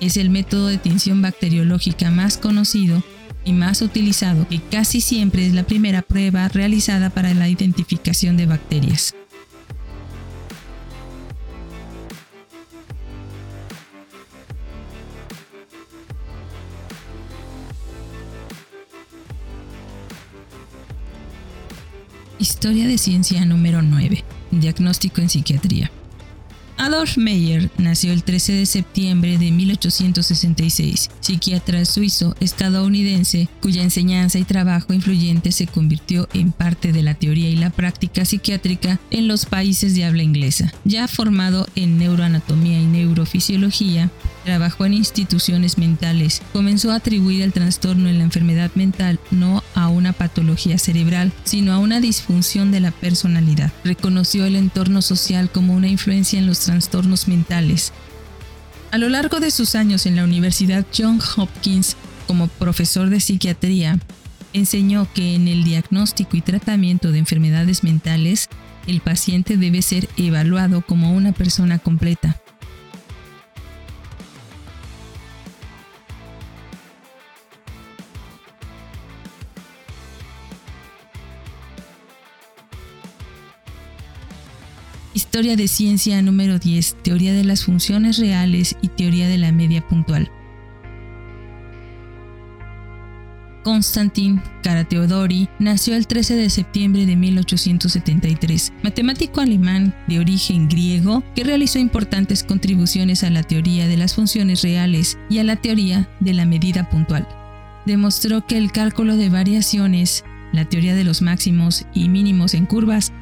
Es 0.00 0.18
el 0.18 0.28
método 0.28 0.66
de 0.66 0.76
tinción 0.76 1.22
bacteriológica 1.22 2.10
más 2.10 2.36
conocido 2.36 3.02
y 3.46 3.54
más 3.54 3.80
utilizado, 3.80 4.46
que 4.48 4.60
casi 4.60 5.00
siempre 5.00 5.46
es 5.46 5.54
la 5.54 5.62
primera 5.62 6.02
prueba 6.02 6.46
realizada 6.48 7.08
para 7.08 7.32
la 7.32 7.48
identificación 7.48 8.36
de 8.36 8.44
bacterias. 8.44 9.14
Historia 22.48 22.86
de 22.86 22.96
ciencia 22.96 23.44
número 23.44 23.82
9. 23.82 24.22
Diagnóstico 24.52 25.20
en 25.20 25.28
psiquiatría. 25.28 25.90
Adolf 26.86 27.16
Meyer 27.16 27.68
nació 27.78 28.12
el 28.12 28.22
13 28.22 28.52
de 28.52 28.64
septiembre 28.64 29.38
de 29.38 29.50
1866, 29.50 31.10
psiquiatra 31.18 31.84
suizo 31.84 32.36
estadounidense 32.38 33.48
cuya 33.60 33.82
enseñanza 33.82 34.38
y 34.38 34.44
trabajo 34.44 34.92
influyente 34.92 35.50
se 35.50 35.66
convirtió 35.66 36.28
en 36.32 36.52
parte 36.52 36.92
de 36.92 37.02
la 37.02 37.14
teoría 37.14 37.48
y 37.48 37.56
la 37.56 37.70
práctica 37.70 38.24
psiquiátrica 38.24 39.00
en 39.10 39.26
los 39.26 39.46
países 39.46 39.96
de 39.96 40.04
habla 40.04 40.22
inglesa. 40.22 40.72
Ya 40.84 41.08
formado 41.08 41.66
en 41.74 41.98
neuroanatomía 41.98 42.80
y 42.80 42.86
neurofisiología, 42.86 44.08
trabajó 44.44 44.86
en 44.86 44.94
instituciones 44.94 45.78
mentales, 45.78 46.40
comenzó 46.52 46.92
a 46.92 46.96
atribuir 46.96 47.42
el 47.42 47.52
trastorno 47.52 48.08
en 48.08 48.18
la 48.18 48.24
enfermedad 48.24 48.70
mental 48.76 49.18
no 49.32 49.64
a 49.74 49.88
una 49.88 50.12
patología 50.12 50.78
cerebral, 50.78 51.32
sino 51.42 51.72
a 51.72 51.78
una 51.78 52.00
disfunción 52.00 52.70
de 52.70 52.78
la 52.78 52.92
personalidad. 52.92 53.72
Reconoció 53.82 54.46
el 54.46 54.54
entorno 54.54 55.02
social 55.02 55.50
como 55.50 55.74
una 55.74 55.88
influencia 55.88 56.38
en 56.38 56.46
los 56.46 56.60
trastornos 56.60 56.75
mentales. 57.28 57.92
A 58.90 58.98
lo 58.98 59.08
largo 59.08 59.40
de 59.40 59.50
sus 59.50 59.74
años 59.74 60.06
en 60.06 60.16
la 60.16 60.24
Universidad 60.24 60.86
John 60.96 61.20
Hopkins 61.36 61.96
como 62.26 62.48
profesor 62.48 63.08
de 63.08 63.20
psiquiatría, 63.20 63.98
enseñó 64.52 65.06
que 65.14 65.34
en 65.34 65.48
el 65.48 65.64
diagnóstico 65.64 66.36
y 66.36 66.40
tratamiento 66.40 67.12
de 67.12 67.18
enfermedades 67.18 67.84
mentales, 67.84 68.48
el 68.86 69.00
paciente 69.00 69.56
debe 69.56 69.82
ser 69.82 70.08
evaluado 70.16 70.82
como 70.82 71.12
una 71.12 71.32
persona 71.32 71.78
completa. 71.78 72.40
Historia 85.36 85.56
de 85.56 85.68
ciencia 85.68 86.22
número 86.22 86.58
10, 86.58 86.96
teoría 87.02 87.34
de 87.34 87.44
las 87.44 87.62
funciones 87.62 88.16
reales 88.16 88.74
y 88.80 88.88
teoría 88.88 89.28
de 89.28 89.36
la 89.36 89.52
media 89.52 89.86
puntual. 89.86 90.30
Konstantin 93.62 94.40
Karateodori 94.62 95.50
nació 95.58 95.94
el 95.94 96.06
13 96.06 96.36
de 96.36 96.48
septiembre 96.48 97.04
de 97.04 97.16
1873, 97.16 98.72
matemático 98.82 99.42
alemán 99.42 99.94
de 100.06 100.20
origen 100.20 100.70
griego 100.70 101.22
que 101.34 101.44
realizó 101.44 101.78
importantes 101.78 102.42
contribuciones 102.42 103.22
a 103.22 103.28
la 103.28 103.42
teoría 103.42 103.86
de 103.88 103.98
las 103.98 104.14
funciones 104.14 104.62
reales 104.62 105.18
y 105.28 105.40
a 105.40 105.44
la 105.44 105.56
teoría 105.56 106.08
de 106.18 106.32
la 106.32 106.46
medida 106.46 106.88
puntual. 106.88 107.28
Demostró 107.84 108.46
que 108.46 108.56
el 108.56 108.72
cálculo 108.72 109.18
de 109.18 109.28
variaciones, 109.28 110.24
la 110.54 110.64
teoría 110.64 110.94
de 110.94 111.04
los 111.04 111.20
máximos 111.20 111.84
y 111.92 112.08
mínimos 112.08 112.54
en 112.54 112.64
curvas, 112.64 113.12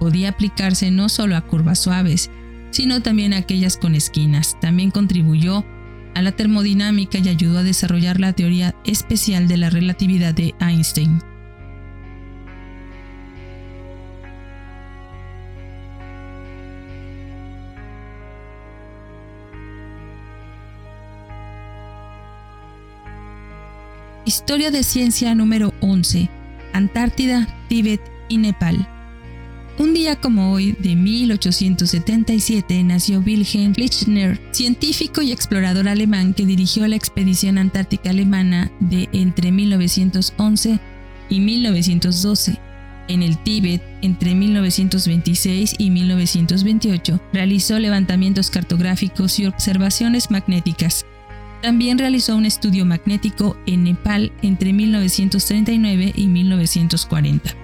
podía 0.00 0.30
aplicarse 0.30 0.90
no 0.90 1.08
solo 1.08 1.36
a 1.36 1.42
curvas 1.42 1.78
suaves, 1.78 2.30
sino 2.70 3.02
también 3.02 3.32
a 3.32 3.36
aquellas 3.36 3.76
con 3.76 3.94
esquinas. 3.94 4.58
También 4.60 4.90
contribuyó 4.90 5.64
a 6.14 6.22
la 6.22 6.32
termodinámica 6.32 7.18
y 7.18 7.28
ayudó 7.28 7.58
a 7.58 7.62
desarrollar 7.62 8.18
la 8.18 8.32
teoría 8.32 8.74
especial 8.84 9.46
de 9.46 9.58
la 9.58 9.70
relatividad 9.70 10.34
de 10.34 10.54
Einstein. 10.58 11.20
Historia 24.24 24.70
de 24.70 24.84
ciencia 24.84 25.34
número 25.34 25.74
11. 25.80 26.30
Antártida, 26.72 27.48
Tíbet 27.68 28.00
y 28.28 28.38
Nepal. 28.38 28.88
Un 29.78 29.94
día 29.94 30.16
como 30.16 30.52
hoy, 30.52 30.76
de 30.78 30.94
1877, 30.94 32.82
nació 32.84 33.20
Wilhelm 33.20 33.74
Flichner, 33.74 34.38
científico 34.50 35.22
y 35.22 35.32
explorador 35.32 35.88
alemán 35.88 36.34
que 36.34 36.44
dirigió 36.44 36.86
la 36.86 36.96
expedición 36.96 37.56
antártica 37.56 38.10
alemana 38.10 38.70
de 38.80 39.08
entre 39.12 39.52
1911 39.52 40.78
y 41.30 41.40
1912. 41.40 42.58
En 43.08 43.22
el 43.22 43.38
Tíbet, 43.38 43.82
entre 44.02 44.34
1926 44.34 45.76
y 45.78 45.90
1928, 45.90 47.20
realizó 47.32 47.78
levantamientos 47.78 48.50
cartográficos 48.50 49.38
y 49.40 49.46
observaciones 49.46 50.30
magnéticas. 50.30 51.06
También 51.62 51.98
realizó 51.98 52.36
un 52.36 52.46
estudio 52.46 52.84
magnético 52.84 53.56
en 53.66 53.84
Nepal 53.84 54.30
entre 54.42 54.72
1939 54.72 56.12
y 56.14 56.26
1940. 56.26 57.59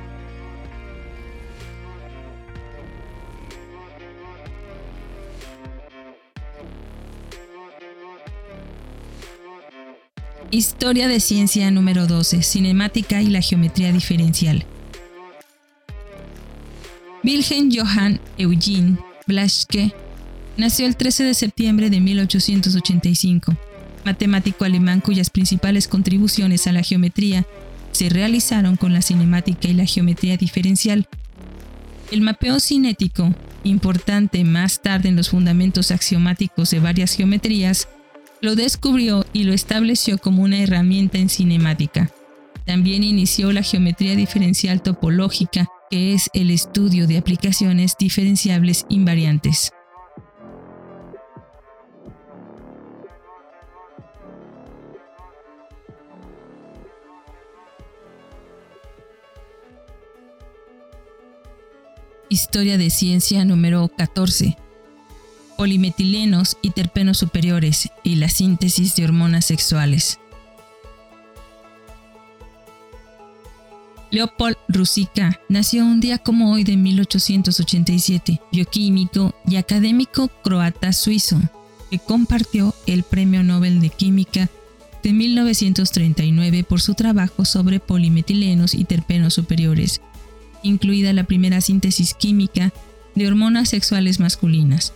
Historia 10.53 11.09
de 11.09 11.19
ciencia 11.19 11.69
número 11.73 12.07
12. 12.07 12.43
Cinemática 12.43 13.21
y 13.21 13.31
la 13.31 13.41
geometría 13.41 13.91
diferencial. 13.91 14.65
Wilhelm 17.25 17.71
Johann 17.75 18.21
Eugen 18.39 19.01
Blaschke 19.27 19.93
nació 20.57 20.87
el 20.87 20.97
13 20.97 21.25
de 21.25 21.35
septiembre 21.35 21.91
de 21.91 22.01
1885, 22.01 23.57
matemático 24.05 24.65
alemán 24.65 25.01
cuyas 25.01 25.31
principales 25.31 25.89
contribuciones 25.89 26.69
a 26.69 26.73
la 26.73 26.85
geometría 26.85 27.45
se 27.91 28.09
realizaron 28.09 28.77
con 28.77 28.93
la 28.93 29.03
cinemática 29.03 29.67
y 29.67 29.73
la 29.73 29.85
geometría 29.85 30.37
diferencial. 30.37 31.09
El 32.13 32.21
mapeo 32.21 32.61
cinético, 32.61 33.35
importante 33.65 34.45
más 34.45 34.81
tarde 34.81 35.09
en 35.09 35.17
los 35.17 35.31
fundamentos 35.31 35.91
axiomáticos 35.91 36.71
de 36.71 36.79
varias 36.79 37.15
geometrías, 37.15 37.89
lo 38.41 38.55
descubrió 38.55 39.25
y 39.33 39.45
lo 39.45 39.53
estableció 39.53 40.19
como 40.19 40.43
una 40.43 40.59
herramienta 40.59 41.19
en 41.19 41.29
cinemática. 41.29 42.11
También 42.65 43.05
inició 43.05 43.53
la 43.53 43.63
geometría 43.63 44.17
diferencial 44.17 44.83
topológica, 44.83 45.69
que 45.91 46.15
es 46.15 46.29
el 46.35 46.51
estudio 46.51 47.07
de 47.07 47.19
aplicaciones 47.19 47.95
diferenciables 47.99 48.85
invariantes. 48.89 49.73
Historia 62.29 62.77
de 62.77 62.91
ciencia 62.91 63.45
número 63.45 63.89
14 63.89 64.57
polimetilenos 65.57 66.57
y 66.63 66.71
terpenos 66.71 67.19
superiores 67.19 67.91
y 68.03 68.17
la 68.17 68.29
síntesis 68.29 68.95
de 68.97 69.05
hormonas 69.05 69.45
sexuales. 69.45 70.19
Leopold 74.11 74.57
Rusika 74.69 75.41
nació 75.49 75.85
un 75.85 76.01
día 76.01 76.19
como 76.19 76.53
hoy 76.53 76.63
de 76.63 76.77
1887, 76.77 78.41
bioquímico 78.53 79.35
y 79.47 79.57
académico 79.57 80.29
croata 80.43 80.93
suizo, 80.93 81.41
que 81.91 81.99
compartió 81.99 82.75
el 82.87 83.03
Premio 83.03 83.43
Nobel 83.43 83.81
de 83.81 83.91
Química 83.91 84.49
de 85.03 85.13
1939 85.13 86.65
por 86.65 86.81
su 86.81 86.95
trabajo 86.95 87.45
sobre 87.45 87.81
polimetilenos 87.81 88.75
y 88.75 88.85
terpenos 88.85 89.35
superiores, 89.35 90.01
incluida 90.63 91.13
la 91.13 91.25
primera 91.25 91.61
síntesis 91.61 92.15
química 92.15 92.73
de 93.15 93.27
hormonas 93.27 93.69
sexuales 93.69 94.21
masculinas. 94.21 94.93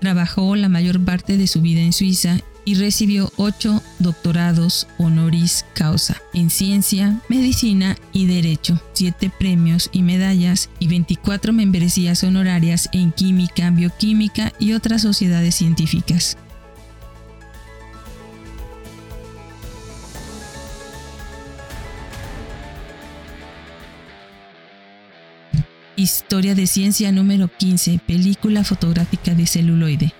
Trabajó 0.00 0.56
la 0.56 0.68
mayor 0.68 1.04
parte 1.04 1.36
de 1.36 1.46
su 1.46 1.60
vida 1.60 1.80
en 1.80 1.92
Suiza 1.92 2.38
y 2.64 2.74
recibió 2.74 3.32
ocho 3.36 3.82
doctorados 3.98 4.86
honoris 4.98 5.64
causa 5.74 6.20
en 6.34 6.50
ciencia, 6.50 7.20
medicina 7.28 7.96
y 8.12 8.26
derecho, 8.26 8.80
siete 8.92 9.30
premios 9.36 9.88
y 9.92 10.02
medallas 10.02 10.70
y 10.78 10.88
24 10.88 11.52
membresías 11.52 12.22
honorarias 12.22 12.88
en 12.92 13.12
química, 13.12 13.70
bioquímica 13.70 14.52
y 14.58 14.74
otras 14.74 15.02
sociedades 15.02 15.54
científicas. 15.54 16.36
Historia 26.00 26.54
de 26.54 26.66
Ciencia 26.66 27.12
número 27.12 27.50
15, 27.54 28.00
película 28.06 28.64
fotográfica 28.64 29.34
de 29.34 29.46
celuloide. 29.46 30.14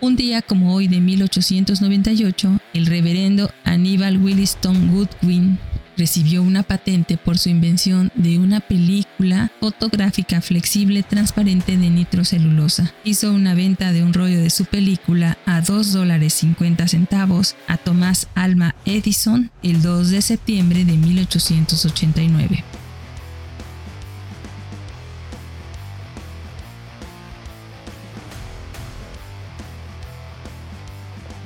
Un 0.00 0.16
día 0.16 0.42
como 0.42 0.74
hoy 0.74 0.88
de 0.88 0.98
1898, 0.98 2.58
el 2.74 2.86
reverendo 2.86 3.52
Aníbal 3.62 4.16
Williston 4.16 4.90
Goodwin 4.90 5.60
recibió 5.96 6.42
una 6.42 6.64
patente 6.64 7.16
por 7.16 7.38
su 7.38 7.50
invención 7.50 8.10
de 8.16 8.40
una 8.40 8.58
película 8.58 9.52
fotográfica 9.60 10.40
flexible 10.40 11.04
transparente 11.04 11.76
de 11.76 11.88
nitrocelulosa. 11.88 12.92
Hizo 13.04 13.32
una 13.32 13.54
venta 13.54 13.92
de 13.92 14.02
un 14.02 14.12
rollo 14.12 14.40
de 14.40 14.50
su 14.50 14.64
película 14.64 15.38
a 15.46 15.60
2 15.60 15.92
dólares 15.92 16.34
50 16.34 16.88
centavos 16.88 17.54
a 17.68 17.76
Thomas 17.76 18.26
Alma 18.34 18.74
Edison 18.86 19.52
el 19.62 19.82
2 19.82 20.10
de 20.10 20.22
septiembre 20.22 20.84
de 20.84 20.96
1889. 20.96 22.64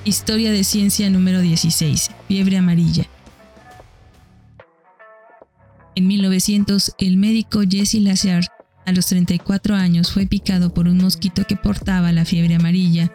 Historia 0.06 0.52
de 0.52 0.64
ciencia 0.64 1.08
número 1.08 1.40
16. 1.40 2.10
Fiebre 2.28 2.58
amarilla. 2.58 3.06
En 5.94 6.06
1900, 6.06 6.94
el 6.98 7.16
médico 7.16 7.62
Jesse 7.66 7.94
Lazar, 7.94 8.44
a 8.84 8.92
los 8.92 9.06
34 9.06 9.74
años, 9.74 10.12
fue 10.12 10.26
picado 10.26 10.74
por 10.74 10.88
un 10.88 10.98
mosquito 10.98 11.44
que 11.46 11.56
portaba 11.56 12.12
la 12.12 12.26
fiebre 12.26 12.56
amarilla 12.56 13.10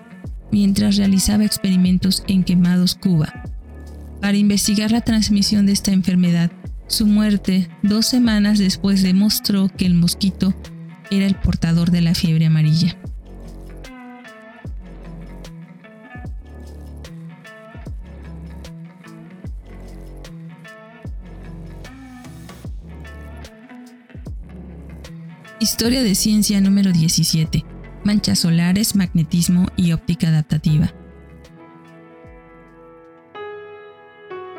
mientras 0.52 0.98
realizaba 0.98 1.46
experimentos 1.46 2.24
en 2.28 2.44
Quemados, 2.44 2.96
Cuba. 2.96 3.44
Para 4.20 4.38
investigar 4.38 4.90
la 4.90 5.02
transmisión 5.02 5.68
de 5.68 5.74
esta 5.74 5.92
enfermedad, 5.92 6.52
su 6.88 7.06
muerte, 7.06 7.70
dos 7.84 8.08
semanas 8.08 8.58
después, 8.58 9.04
demostró 9.04 9.70
que 9.70 9.86
el 9.86 9.94
mosquito 9.94 10.56
era 11.12 11.28
el 11.28 11.36
portador 11.36 11.92
de 11.92 12.02
la 12.02 12.16
fiebre 12.16 12.48
amarilla. 12.48 12.98
Historia 25.80 26.04
de 26.04 26.14
ciencia 26.14 26.60
número 26.60 26.92
17. 26.92 27.64
Manchas 28.04 28.40
solares, 28.40 28.98
magnetismo 28.98 29.66
y 29.78 29.94
óptica 29.94 30.28
adaptativa. 30.28 30.94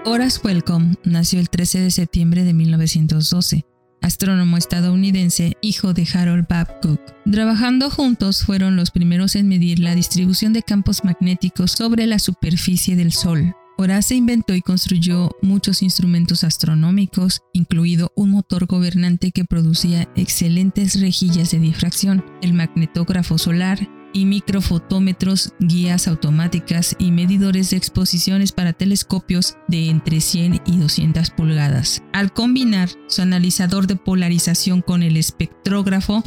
Horace 0.07 0.41
Wellcome 0.43 0.95
nació 1.05 1.39
el 1.41 1.51
13 1.51 1.81
de 1.81 1.91
septiembre 1.91 2.43
de 2.45 2.55
1912. 2.55 3.67
astrónomo 4.01 4.57
estadounidense, 4.57 5.59
hijo 5.61 5.93
de 5.93 6.09
Harold 6.11 6.47
Babcock. 6.49 7.03
Trabajando 7.31 7.91
juntos 7.91 8.43
fueron 8.43 8.77
los 8.77 8.91
primeros 8.91 9.37
en 9.37 9.47
medir 9.47 9.79
la 9.79 9.95
distribución 9.95 10.55
de 10.55 10.63
campos 10.63 11.05
magnéticos 11.05 11.73
sobre 11.73 12.07
la 12.07 12.19
superficie 12.19 12.97
del 12.97 13.13
Sol. 13.13 13.55
Horace 13.83 14.15
inventó 14.15 14.55
y 14.55 14.61
construyó 14.61 15.31
muchos 15.41 15.81
instrumentos 15.83 16.45
astronómicos, 16.45 17.41
incluido 17.55 18.13
un 18.15 18.29
motor 18.29 18.67
gobernante 18.67 19.31
que 19.31 19.47
producía 19.47 20.07
excelentes 20.17 21.01
rejillas 21.01 21.51
de 21.53 21.61
difracción, 21.61 22.23
el 22.43 22.53
magnetógrafo 22.53 23.39
solar 23.39 23.89
y 24.13 24.27
microfotómetros, 24.27 25.55
guías 25.61 26.09
automáticas 26.09 26.95
y 26.99 27.11
medidores 27.11 27.71
de 27.71 27.79
exposiciones 27.79 28.53
para 28.53 28.75
telescopios 28.75 29.57
de 29.67 29.89
entre 29.89 30.21
100 30.21 30.61
y 30.67 30.77
200 30.77 31.31
pulgadas. 31.31 32.03
Al 32.13 32.35
combinar 32.35 32.91
su 33.07 33.23
analizador 33.23 33.87
de 33.87 33.97
polarización 33.97 34.83
con 34.83 35.03
el 35.03 35.17
espectrógrafo, 35.17 36.23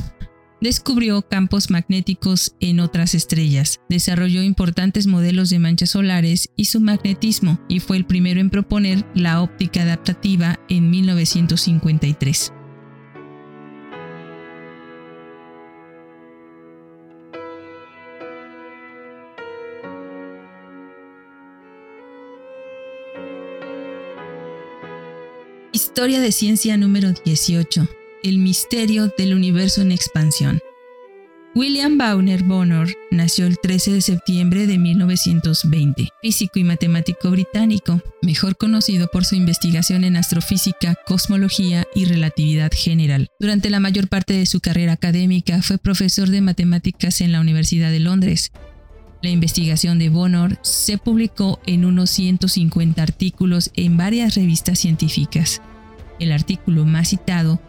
descubrió 0.64 1.22
campos 1.22 1.70
magnéticos 1.70 2.56
en 2.62 2.80
otras 2.80 3.14
estrellas, 3.16 3.82
desarrolló 3.90 4.42
importantes 4.42 5.08
modelos 5.08 5.50
de 5.50 5.60
manchas 5.60 5.90
solares 5.90 6.50
y 6.56 6.66
su 6.66 6.80
magnetismo, 6.80 7.60
y 7.68 7.82
fue 7.82 7.98
el 7.98 8.06
primero 8.06 8.40
en 8.40 8.50
proponer 8.50 9.06
la 9.14 9.42
óptica 9.42 9.82
adaptativa 9.82 10.58
en 10.70 10.90
1953. 10.90 12.54
Historia 25.74 26.22
de 26.22 26.32
ciencia 26.32 26.78
número 26.78 27.12
18. 27.12 28.03
El 28.24 28.38
misterio 28.38 29.12
del 29.18 29.34
universo 29.34 29.82
en 29.82 29.92
expansión. 29.92 30.62
William 31.56 31.98
Bauner 31.98 32.42
Bonner 32.42 32.96
nació 33.12 33.46
el 33.48 33.60
13 33.60 33.92
de 33.92 34.02
septiembre 34.02 34.66
de 34.66 34.78
1920, 34.78 36.08
físico 36.22 36.58
y 36.58 36.64
matemático 36.64 37.30
británico, 37.32 38.02
mejor 38.22 38.56
conocido 38.56 39.10
por 39.10 39.26
su 39.26 39.36
investigación 39.36 40.06
en 40.06 40.16
astrofísica, 40.16 40.96
cosmología 41.06 41.86
y 41.94 42.06
relatividad 42.06 42.72
general. 42.74 43.28
Durante 43.42 43.70
la 43.70 43.82
mayor 43.82 44.08
parte 44.08 44.34
de 44.34 44.46
su 44.46 44.62
carrera 44.62 44.94
académica 44.94 45.62
fue 45.62 45.78
profesor 45.78 46.30
de 46.30 46.40
matemáticas 46.40 47.20
en 47.20 47.34
la 47.34 47.42
Universidad 47.42 47.92
de 47.92 48.00
Londres. 48.00 48.54
La 49.22 49.32
investigación 49.32 50.00
de 50.00 50.08
Bonner 50.08 50.60
se 50.62 50.98
publicó 50.98 51.60
en 51.66 51.84
unos 51.84 52.10
150 52.12 53.04
artículos 53.04 53.70
en 53.76 53.98
varias 53.98 54.36
revistas 54.36 54.80
científicas. 54.80 55.62
El 56.20 56.32
artículo 56.32 56.86
más 56.86 57.10
citado 57.10 57.60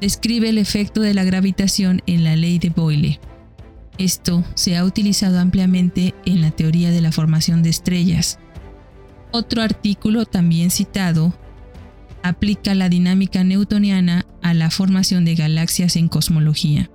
describe 0.00 0.48
el 0.48 0.58
efecto 0.58 1.00
de 1.00 1.14
la 1.14 1.24
gravitación 1.24 2.02
en 2.06 2.24
la 2.24 2.36
ley 2.36 2.58
de 2.58 2.70
Boyle. 2.70 3.20
Esto 3.98 4.44
se 4.54 4.76
ha 4.76 4.84
utilizado 4.84 5.38
ampliamente 5.38 6.14
en 6.24 6.40
la 6.40 6.50
teoría 6.50 6.90
de 6.90 7.00
la 7.00 7.12
formación 7.12 7.62
de 7.62 7.70
estrellas. 7.70 8.38
Otro 9.30 9.62
artículo 9.62 10.26
también 10.26 10.70
citado 10.70 11.34
aplica 12.22 12.74
la 12.74 12.88
dinámica 12.88 13.44
newtoniana 13.44 14.26
a 14.42 14.54
la 14.54 14.70
formación 14.70 15.24
de 15.24 15.34
galaxias 15.34 15.96
en 15.96 16.08
cosmología. 16.08 16.90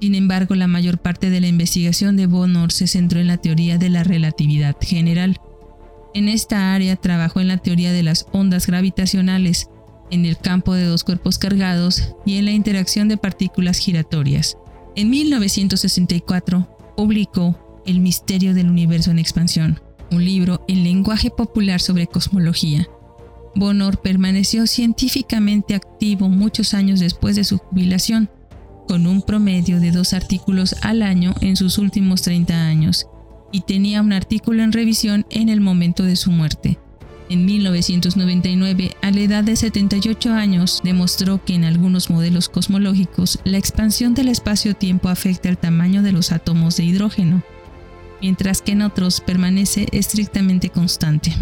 Sin 0.00 0.14
embargo, 0.14 0.54
la 0.54 0.68
mayor 0.68 0.98
parte 0.98 1.28
de 1.30 1.40
la 1.40 1.48
investigación 1.48 2.16
de 2.16 2.26
Bonor 2.26 2.70
se 2.70 2.86
centró 2.86 3.20
en 3.20 3.26
la 3.26 3.38
teoría 3.38 3.78
de 3.78 3.88
la 3.90 4.04
relatividad 4.04 4.76
general. 4.80 5.38
En 6.14 6.28
esta 6.28 6.74
área 6.74 6.94
trabajó 6.96 7.40
en 7.40 7.48
la 7.48 7.58
teoría 7.58 7.92
de 7.92 8.04
las 8.04 8.26
ondas 8.32 8.66
gravitacionales, 8.66 9.68
en 10.10 10.24
el 10.24 10.38
campo 10.38 10.74
de 10.74 10.84
dos 10.84 11.04
cuerpos 11.04 11.38
cargados 11.38 12.14
y 12.24 12.36
en 12.36 12.44
la 12.44 12.52
interacción 12.52 13.08
de 13.08 13.16
partículas 13.16 13.78
giratorias. 13.78 14.56
En 14.96 15.10
1964 15.10 16.94
publicó 16.96 17.82
El 17.86 18.00
misterio 18.00 18.54
del 18.54 18.68
universo 18.68 19.10
en 19.10 19.18
expansión, 19.18 19.80
un 20.10 20.24
libro 20.24 20.64
en 20.68 20.84
lenguaje 20.84 21.30
popular 21.30 21.80
sobre 21.80 22.06
cosmología. 22.06 22.88
Bonor 23.54 24.00
permaneció 24.00 24.66
científicamente 24.66 25.74
activo 25.74 26.28
muchos 26.28 26.74
años 26.74 27.00
después 27.00 27.36
de 27.36 27.44
su 27.44 27.58
jubilación, 27.58 28.30
con 28.86 29.06
un 29.06 29.22
promedio 29.22 29.80
de 29.80 29.90
dos 29.90 30.12
artículos 30.12 30.74
al 30.82 31.02
año 31.02 31.34
en 31.40 31.56
sus 31.56 31.78
últimos 31.78 32.22
30 32.22 32.54
años, 32.54 33.06
y 33.52 33.62
tenía 33.62 34.02
un 34.02 34.12
artículo 34.12 34.62
en 34.62 34.72
revisión 34.72 35.26
en 35.30 35.48
el 35.48 35.60
momento 35.60 36.02
de 36.02 36.16
su 36.16 36.30
muerte. 36.30 36.78
En 37.30 37.44
1999, 37.44 38.96
a 39.02 39.10
la 39.10 39.20
edad 39.20 39.44
de 39.44 39.54
78 39.54 40.32
años, 40.32 40.80
demostró 40.82 41.44
que 41.44 41.54
en 41.54 41.64
algunos 41.64 42.08
modelos 42.08 42.48
cosmológicos 42.48 43.38
la 43.44 43.58
expansión 43.58 44.14
del 44.14 44.28
espacio-tiempo 44.28 45.10
afecta 45.10 45.50
el 45.50 45.58
tamaño 45.58 46.02
de 46.02 46.12
los 46.12 46.32
átomos 46.32 46.76
de 46.76 46.84
hidrógeno, 46.84 47.42
mientras 48.22 48.62
que 48.62 48.72
en 48.72 48.82
otros 48.82 49.20
permanece 49.20 49.88
estrictamente 49.92 50.70
constante. 50.70 51.34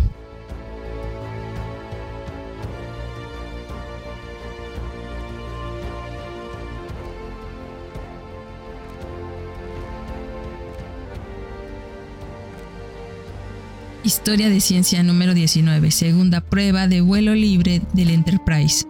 Historia 14.06 14.48
de 14.48 14.60
ciencia 14.60 15.02
número 15.02 15.34
19, 15.34 15.90
segunda 15.90 16.40
prueba 16.40 16.86
de 16.86 17.00
vuelo 17.00 17.34
libre 17.34 17.82
del 17.92 18.10
Enterprise. 18.10 18.86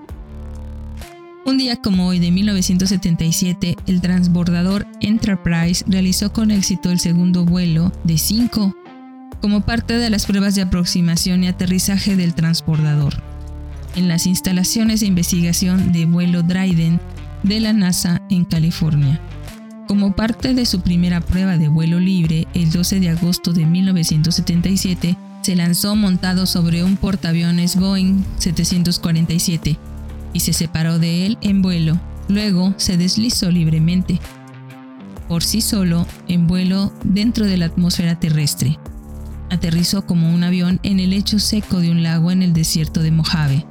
Un 1.47 1.57
día 1.57 1.77
como 1.77 2.07
hoy 2.07 2.19
de 2.19 2.31
1977, 2.31 3.77
el 3.87 4.03
transbordador 4.03 4.87
Enterprise 5.01 5.87
realizó 5.89 6.35
con 6.35 6.51
éxito 6.51 6.91
el 6.91 7.01
segundo 7.01 7.47
vuelo 7.47 7.93
de 8.05 8.19
5 8.19 8.77
como 9.41 9.63
parte 9.63 9.95
de 9.95 10.11
las 10.11 10.27
pruebas 10.27 10.55
de 10.55 10.61
aproximación 10.61 11.45
y 11.45 11.49
aterrizaje 11.49 12.15
del 12.15 12.35
transbordador 12.35 13.15
en 13.95 14.09
las 14.09 14.27
instalaciones 14.27 15.01
de 15.01 15.07
investigación 15.07 15.93
de 15.93 16.05
vuelo 16.05 16.43
Dryden 16.43 17.01
de 17.43 17.61
la 17.61 17.73
NASA 17.73 18.21
en 18.29 18.45
California. 18.45 19.19
Como 19.87 20.17
parte 20.17 20.53
de 20.53 20.67
su 20.67 20.81
primera 20.81 21.21
prueba 21.21 21.57
de 21.59 21.69
vuelo 21.69 22.01
libre, 22.01 22.49
el 22.55 22.73
12 22.73 22.99
de 22.99 23.11
agosto 23.11 23.53
de 23.53 23.65
1977, 23.67 25.17
se 25.43 25.55
lanzó 25.55 25.95
montado 25.95 26.47
sobre 26.47 26.83
un 26.83 26.97
portaaviones 26.97 27.77
Boeing 27.77 28.25
747 28.39 29.79
y 30.33 30.41
se 30.41 30.53
separó 30.53 30.99
de 30.99 31.27
él 31.27 31.39
en 31.41 31.63
vuelo. 31.63 32.01
Luego 32.29 32.75
se 32.79 32.97
deslizó 32.97 33.53
libremente, 33.53 34.19
por 35.29 35.45
sí 35.45 35.61
solo, 35.61 36.05
en 36.27 36.49
vuelo 36.49 36.93
dentro 37.05 37.47
de 37.47 37.57
la 37.57 37.67
atmósfera 37.67 38.19
terrestre. 38.19 38.81
Aterrizó 39.51 40.05
como 40.05 40.35
un 40.35 40.43
avión 40.43 40.81
en 40.83 40.99
el 40.99 41.11
lecho 41.11 41.39
seco 41.39 41.79
de 41.79 41.93
un 41.93 42.03
lago 42.03 42.33
en 42.33 42.43
el 42.43 42.53
desierto 42.53 43.03
de 43.03 43.13
Mojave. 43.13 43.65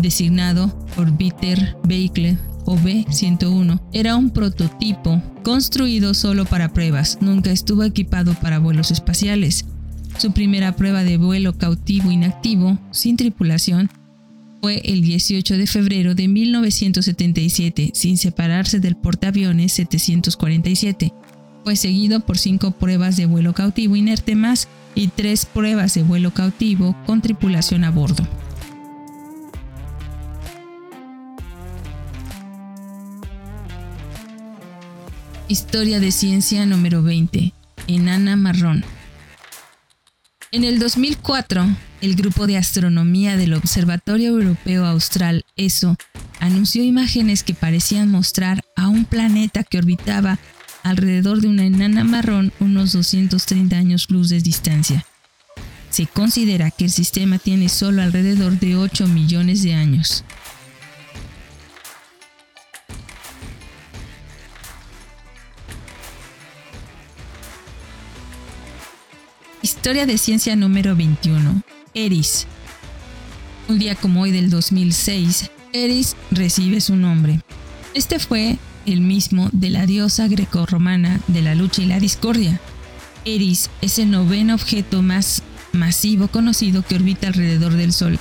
Designado 0.00 0.76
Orbiter 0.96 1.76
Vehicle 1.84 2.36
o 2.66 2.76
B-101, 2.76 3.80
era 3.92 4.16
un 4.16 4.30
prototipo 4.30 5.22
construido 5.42 6.12
solo 6.12 6.44
para 6.44 6.72
pruebas, 6.72 7.18
nunca 7.20 7.50
estuvo 7.50 7.84
equipado 7.84 8.34
para 8.34 8.58
vuelos 8.58 8.90
espaciales. 8.90 9.64
Su 10.18 10.32
primera 10.32 10.76
prueba 10.76 11.04
de 11.04 11.16
vuelo 11.16 11.56
cautivo 11.56 12.10
inactivo, 12.10 12.78
sin 12.90 13.16
tripulación, 13.16 13.90
fue 14.60 14.80
el 14.84 15.02
18 15.02 15.56
de 15.58 15.66
febrero 15.66 16.14
de 16.14 16.28
1977, 16.28 17.90
sin 17.94 18.18
separarse 18.18 18.80
del 18.80 18.96
portaaviones 18.96 19.72
747. 19.72 21.12
Fue 21.64 21.76
seguido 21.76 22.20
por 22.20 22.38
cinco 22.38 22.72
pruebas 22.72 23.16
de 23.16 23.26
vuelo 23.26 23.52
cautivo 23.52 23.96
inerte 23.96 24.34
más 24.34 24.68
y 24.94 25.08
tres 25.08 25.46
pruebas 25.46 25.94
de 25.94 26.02
vuelo 26.02 26.32
cautivo 26.32 26.96
con 27.06 27.20
tripulación 27.20 27.84
a 27.84 27.90
bordo. 27.90 28.26
Historia 35.48 36.00
de 36.00 36.10
ciencia 36.10 36.66
número 36.66 37.04
20. 37.04 37.52
Enana 37.86 38.34
marrón. 38.34 38.84
En 40.50 40.64
el 40.64 40.80
2004, 40.80 41.64
el 42.00 42.16
Grupo 42.16 42.48
de 42.48 42.56
Astronomía 42.56 43.36
del 43.36 43.54
Observatorio 43.54 44.30
Europeo 44.30 44.84
Austral, 44.84 45.44
ESO, 45.54 45.96
anunció 46.40 46.82
imágenes 46.82 47.44
que 47.44 47.54
parecían 47.54 48.10
mostrar 48.10 48.64
a 48.74 48.88
un 48.88 49.04
planeta 49.04 49.62
que 49.62 49.78
orbitaba 49.78 50.40
alrededor 50.82 51.40
de 51.40 51.46
una 51.46 51.64
enana 51.64 52.02
marrón 52.02 52.52
unos 52.58 52.92
230 52.92 53.76
años 53.76 54.10
luz 54.10 54.30
de 54.30 54.40
distancia. 54.40 55.06
Se 55.90 56.06
considera 56.06 56.72
que 56.72 56.86
el 56.86 56.90
sistema 56.90 57.38
tiene 57.38 57.68
solo 57.68 58.02
alrededor 58.02 58.58
de 58.58 58.74
8 58.74 59.06
millones 59.06 59.62
de 59.62 59.74
años. 59.74 60.24
Historia 69.66 70.06
de 70.06 70.16
ciencia 70.16 70.54
número 70.54 70.94
21. 70.94 71.60
Eris. 71.92 72.46
Un 73.66 73.80
día 73.80 73.96
como 73.96 74.20
hoy 74.20 74.30
del 74.30 74.48
2006, 74.48 75.50
Eris 75.72 76.14
recibe 76.30 76.80
su 76.80 76.94
nombre. 76.94 77.40
Este 77.92 78.20
fue 78.20 78.58
el 78.86 79.00
mismo 79.00 79.48
de 79.50 79.70
la 79.70 79.84
diosa 79.84 80.28
grecorromana 80.28 81.20
de 81.26 81.42
la 81.42 81.56
lucha 81.56 81.82
y 81.82 81.86
la 81.86 81.98
discordia. 81.98 82.60
Eris 83.24 83.68
es 83.82 83.98
el 83.98 84.12
noveno 84.12 84.54
objeto 84.54 85.02
más 85.02 85.42
masivo 85.72 86.28
conocido 86.28 86.82
que 86.82 86.94
orbita 86.94 87.26
alrededor 87.26 87.72
del 87.72 87.92
Sol 87.92 88.20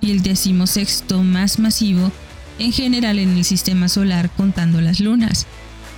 y 0.00 0.10
el 0.10 0.24
decimosexto 0.24 1.22
más 1.22 1.60
masivo 1.60 2.10
en 2.58 2.72
general 2.72 3.20
en 3.20 3.28
el 3.28 3.44
sistema 3.44 3.88
solar 3.88 4.28
contando 4.36 4.80
las 4.80 4.98
lunas. 4.98 5.46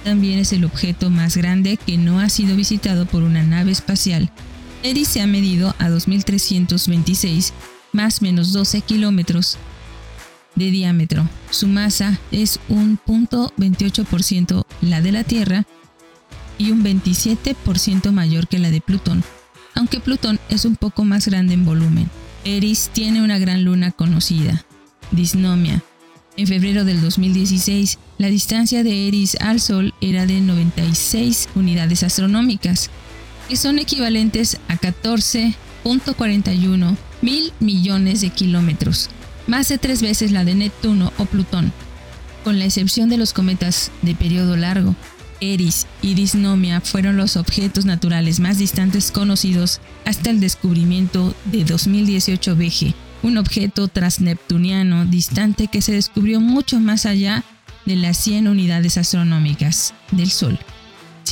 También 0.05 0.39
es 0.39 0.53
el 0.53 0.67
objeto 0.67 1.09
más 1.09 1.35
grande 1.35 1.79
que 1.79 1.97
no 1.97 2.21
ha 2.21 2.29
sido 2.29 2.57
visitado 2.57 3.07
por 3.07 3.23
una 3.23 3.43
nave 3.43 3.73
espacial. 3.73 4.31
Eris 4.83 5.09
se 5.09 5.21
ha 5.21 5.27
medido 5.27 5.75
a 5.79 5.89
2.326 5.89 7.53
más 7.93 8.23
menos 8.23 8.53
12 8.53 8.81
kilómetros 8.81 9.59
de 10.55 10.71
diámetro. 10.71 11.29
Su 11.51 11.69
masa 11.69 12.19
es 12.31 12.59
un 12.69 12.99
0.28% 13.07 14.65
la 14.81 15.01
de 15.01 15.13
la 15.13 15.25
Tierra 15.25 15.67
y 16.59 16.71
un 16.71 16.83
27% 16.85 18.11
mayor 18.11 18.49
que 18.49 18.59
la 18.59 18.71
de 18.71 18.81
Plutón, 18.81 19.23
aunque 19.75 20.01
Plutón 20.01 20.41
es 20.49 20.65
un 20.65 20.77
poco 20.77 21.05
más 21.05 21.27
grande 21.27 21.55
en 21.55 21.65
volumen. 21.65 22.11
Eris 22.45 22.91
tiene 22.93 23.23
una 23.23 23.39
gran 23.39 23.65
luna 23.65 23.93
conocida, 23.93 24.65
Disnomia. 25.13 25.83
En 26.37 26.47
febrero 26.47 26.85
del 26.85 27.01
2016, 27.01 27.99
la 28.19 28.29
distancia 28.29 28.83
de 28.83 29.07
Eris 29.07 29.37
al 29.41 29.61
Sol 29.61 29.95
era 30.01 30.27
de 30.27 30.41
96 30.41 31.51
unidades 31.55 32.03
astronómicas, 32.03 32.91
que 33.53 33.59
son 33.59 33.79
equivalentes 33.79 34.57
a 34.69 34.79
14.41 34.79 36.97
mil 37.21 37.53
millones 37.61 38.23
de 38.23 38.31
kilómetros, 38.31 39.11
más 39.47 39.69
de 39.69 39.77
tres 39.77 40.01
veces 40.01 40.33
la 40.33 40.43
de 40.43 40.55
Neptuno 40.55 41.13
o 41.19 41.27
Plutón. 41.27 41.71
Con 42.45 42.59
la 42.59 42.65
excepción 42.65 43.11
de 43.11 43.19
los 43.19 43.35
cometas 43.35 43.91
de 44.01 44.15
periodo 44.15 44.57
largo, 44.57 44.97
Eris 45.43 45.87
y 46.01 46.15
Disnomia 46.15 46.81
fueron 46.81 47.19
los 47.19 47.37
objetos 47.37 47.85
naturales 47.85 48.41
más 48.41 48.57
distantes 48.57 49.13
conocidos 49.13 49.83
hasta 50.07 50.31
el 50.31 50.41
descubrimiento 50.41 51.35
de 51.45 51.65
2018 51.65 52.57
BG, 52.57 52.95
un 53.23 53.37
objeto 53.37 53.89
transneptuniano 53.89 55.05
distante 55.05 55.67
que 55.67 55.83
se 55.83 55.93
descubrió 55.93 56.41
mucho 56.41 56.81
más 56.81 57.05
allá 57.05 57.45
de 57.85 57.97
las 57.97 58.17
100 58.17 58.49
unidades 58.49 58.97
astronómicas 58.97 59.93
del 60.11 60.31
Sol. 60.31 60.59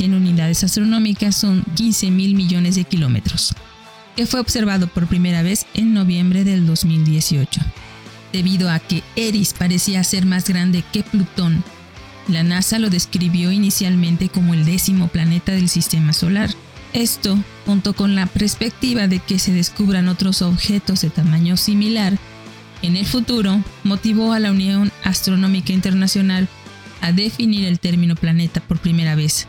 100 0.00 0.14
unidades 0.14 0.64
astronómicas 0.64 1.36
son 1.36 1.62
15 1.74 2.10
mil 2.10 2.34
millones 2.34 2.74
de 2.74 2.84
kilómetros, 2.84 3.54
que 4.16 4.24
fue 4.24 4.40
observado 4.40 4.86
por 4.86 5.06
primera 5.06 5.42
vez 5.42 5.66
en 5.74 5.92
noviembre 5.92 6.42
del 6.42 6.64
2018. 6.64 7.60
Debido 8.32 8.70
a 8.70 8.78
que 8.78 9.02
Eris 9.14 9.52
parecía 9.52 10.02
ser 10.02 10.24
más 10.24 10.48
grande 10.48 10.82
que 10.90 11.02
Plutón 11.02 11.62
la 12.28 12.42
NASA 12.42 12.78
lo 12.78 12.88
describió 12.88 13.52
inicialmente 13.52 14.30
como 14.30 14.54
el 14.54 14.64
décimo 14.64 15.08
planeta 15.08 15.52
del 15.52 15.68
sistema 15.68 16.14
solar. 16.14 16.48
Esto, 16.94 17.38
junto 17.66 17.92
con 17.92 18.14
la 18.14 18.24
perspectiva 18.24 19.06
de 19.06 19.18
que 19.18 19.38
se 19.38 19.52
descubran 19.52 20.08
otros 20.08 20.40
objetos 20.40 21.02
de 21.02 21.10
tamaño 21.10 21.58
similar 21.58 22.16
en 22.80 22.96
el 22.96 23.04
futuro, 23.04 23.62
motivó 23.84 24.32
a 24.32 24.38
la 24.38 24.50
Unión 24.50 24.90
Astronómica 25.04 25.74
Internacional 25.74 26.48
a 27.02 27.12
definir 27.12 27.66
el 27.66 27.80
término 27.80 28.14
planeta 28.14 28.60
por 28.62 28.78
primera 28.78 29.14
vez. 29.14 29.46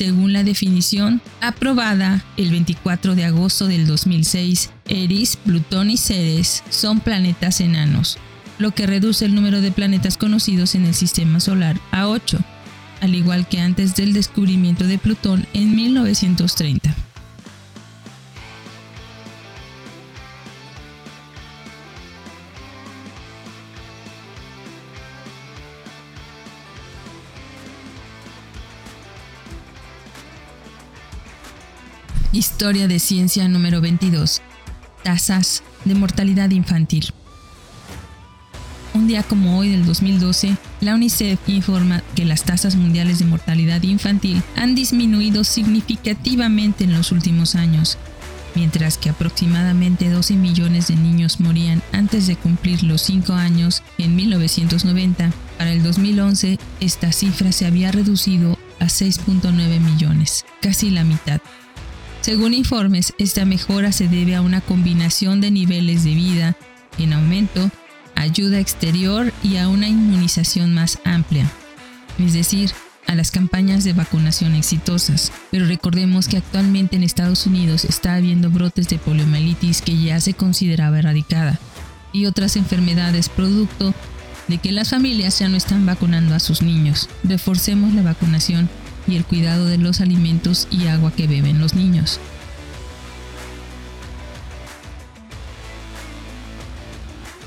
Según 0.00 0.32
la 0.32 0.44
definición 0.44 1.20
aprobada 1.42 2.24
el 2.38 2.52
24 2.52 3.14
de 3.14 3.26
agosto 3.26 3.66
del 3.66 3.86
2006, 3.86 4.70
Eris, 4.88 5.36
Plutón 5.36 5.90
y 5.90 5.98
Ceres 5.98 6.62
son 6.70 7.00
planetas 7.00 7.60
enanos, 7.60 8.16
lo 8.58 8.70
que 8.70 8.86
reduce 8.86 9.26
el 9.26 9.34
número 9.34 9.60
de 9.60 9.72
planetas 9.72 10.16
conocidos 10.16 10.74
en 10.74 10.86
el 10.86 10.94
sistema 10.94 11.38
solar 11.38 11.78
a 11.90 12.08
8, 12.08 12.38
al 13.02 13.14
igual 13.14 13.46
que 13.46 13.60
antes 13.60 13.94
del 13.94 14.14
descubrimiento 14.14 14.86
de 14.86 14.96
Plutón 14.96 15.44
en 15.52 15.76
1930. 15.76 16.96
Historia 32.32 32.86
de 32.86 33.00
ciencia 33.00 33.48
número 33.48 33.80
22. 33.80 34.40
Tasas 35.02 35.64
de 35.84 35.96
mortalidad 35.96 36.48
infantil. 36.50 37.12
Un 38.94 39.08
día 39.08 39.24
como 39.24 39.58
hoy 39.58 39.70
del 39.70 39.84
2012, 39.84 40.56
la 40.80 40.94
UNICEF 40.94 41.40
informa 41.48 42.04
que 42.14 42.24
las 42.24 42.44
tasas 42.44 42.76
mundiales 42.76 43.18
de 43.18 43.24
mortalidad 43.24 43.82
infantil 43.82 44.44
han 44.54 44.76
disminuido 44.76 45.42
significativamente 45.42 46.84
en 46.84 46.92
los 46.92 47.10
últimos 47.10 47.56
años, 47.56 47.98
mientras 48.54 48.96
que 48.96 49.10
aproximadamente 49.10 50.08
12 50.08 50.36
millones 50.36 50.86
de 50.86 50.94
niños 50.94 51.40
morían 51.40 51.82
antes 51.90 52.28
de 52.28 52.36
cumplir 52.36 52.84
los 52.84 53.02
5 53.02 53.32
años 53.32 53.82
en 53.98 54.14
1990. 54.14 55.32
Para 55.58 55.72
el 55.72 55.82
2011, 55.82 56.60
esta 56.78 57.10
cifra 57.10 57.50
se 57.50 57.66
había 57.66 57.90
reducido 57.90 58.56
a 58.78 58.84
6.9 58.84 59.80
millones, 59.80 60.44
casi 60.60 60.90
la 60.90 61.02
mitad. 61.02 61.40
Según 62.20 62.52
informes, 62.52 63.14
esta 63.18 63.44
mejora 63.44 63.92
se 63.92 64.06
debe 64.06 64.36
a 64.36 64.42
una 64.42 64.60
combinación 64.60 65.40
de 65.40 65.50
niveles 65.50 66.04
de 66.04 66.14
vida 66.14 66.56
en 66.98 67.12
aumento 67.14 67.70
ayuda 68.14 68.60
exterior 68.60 69.32
y 69.42 69.56
a 69.56 69.68
una 69.68 69.88
inmunización 69.88 70.74
más 70.74 70.98
amplia, 71.04 71.50
es 72.18 72.34
decir, 72.34 72.70
a 73.06 73.14
las 73.14 73.30
campañas 73.30 73.82
de 73.82 73.94
vacunación 73.94 74.54
exitosas. 74.54 75.32
Pero 75.50 75.66
recordemos 75.66 76.28
que 76.28 76.36
actualmente 76.36 76.96
en 76.96 77.02
Estados 77.02 77.46
Unidos 77.46 77.84
está 77.84 78.14
habiendo 78.14 78.50
brotes 78.50 78.88
de 78.88 78.98
poliomielitis 78.98 79.80
que 79.80 79.96
ya 79.96 80.20
se 80.20 80.34
consideraba 80.34 80.98
erradicada 80.98 81.58
y 82.12 82.26
otras 82.26 82.56
enfermedades 82.56 83.30
producto 83.30 83.94
de 84.48 84.58
que 84.58 84.72
las 84.72 84.90
familias 84.90 85.38
ya 85.38 85.48
no 85.48 85.56
están 85.56 85.86
vacunando 85.86 86.34
a 86.34 86.40
sus 86.40 86.60
niños. 86.60 87.08
Reforcemos 87.24 87.94
la 87.94 88.02
vacunación 88.02 88.68
y 89.10 89.16
el 89.16 89.24
cuidado 89.24 89.66
de 89.66 89.78
los 89.78 90.00
alimentos 90.00 90.68
y 90.70 90.86
agua 90.86 91.12
que 91.12 91.26
beben 91.26 91.60
los 91.60 91.74
niños. 91.74 92.20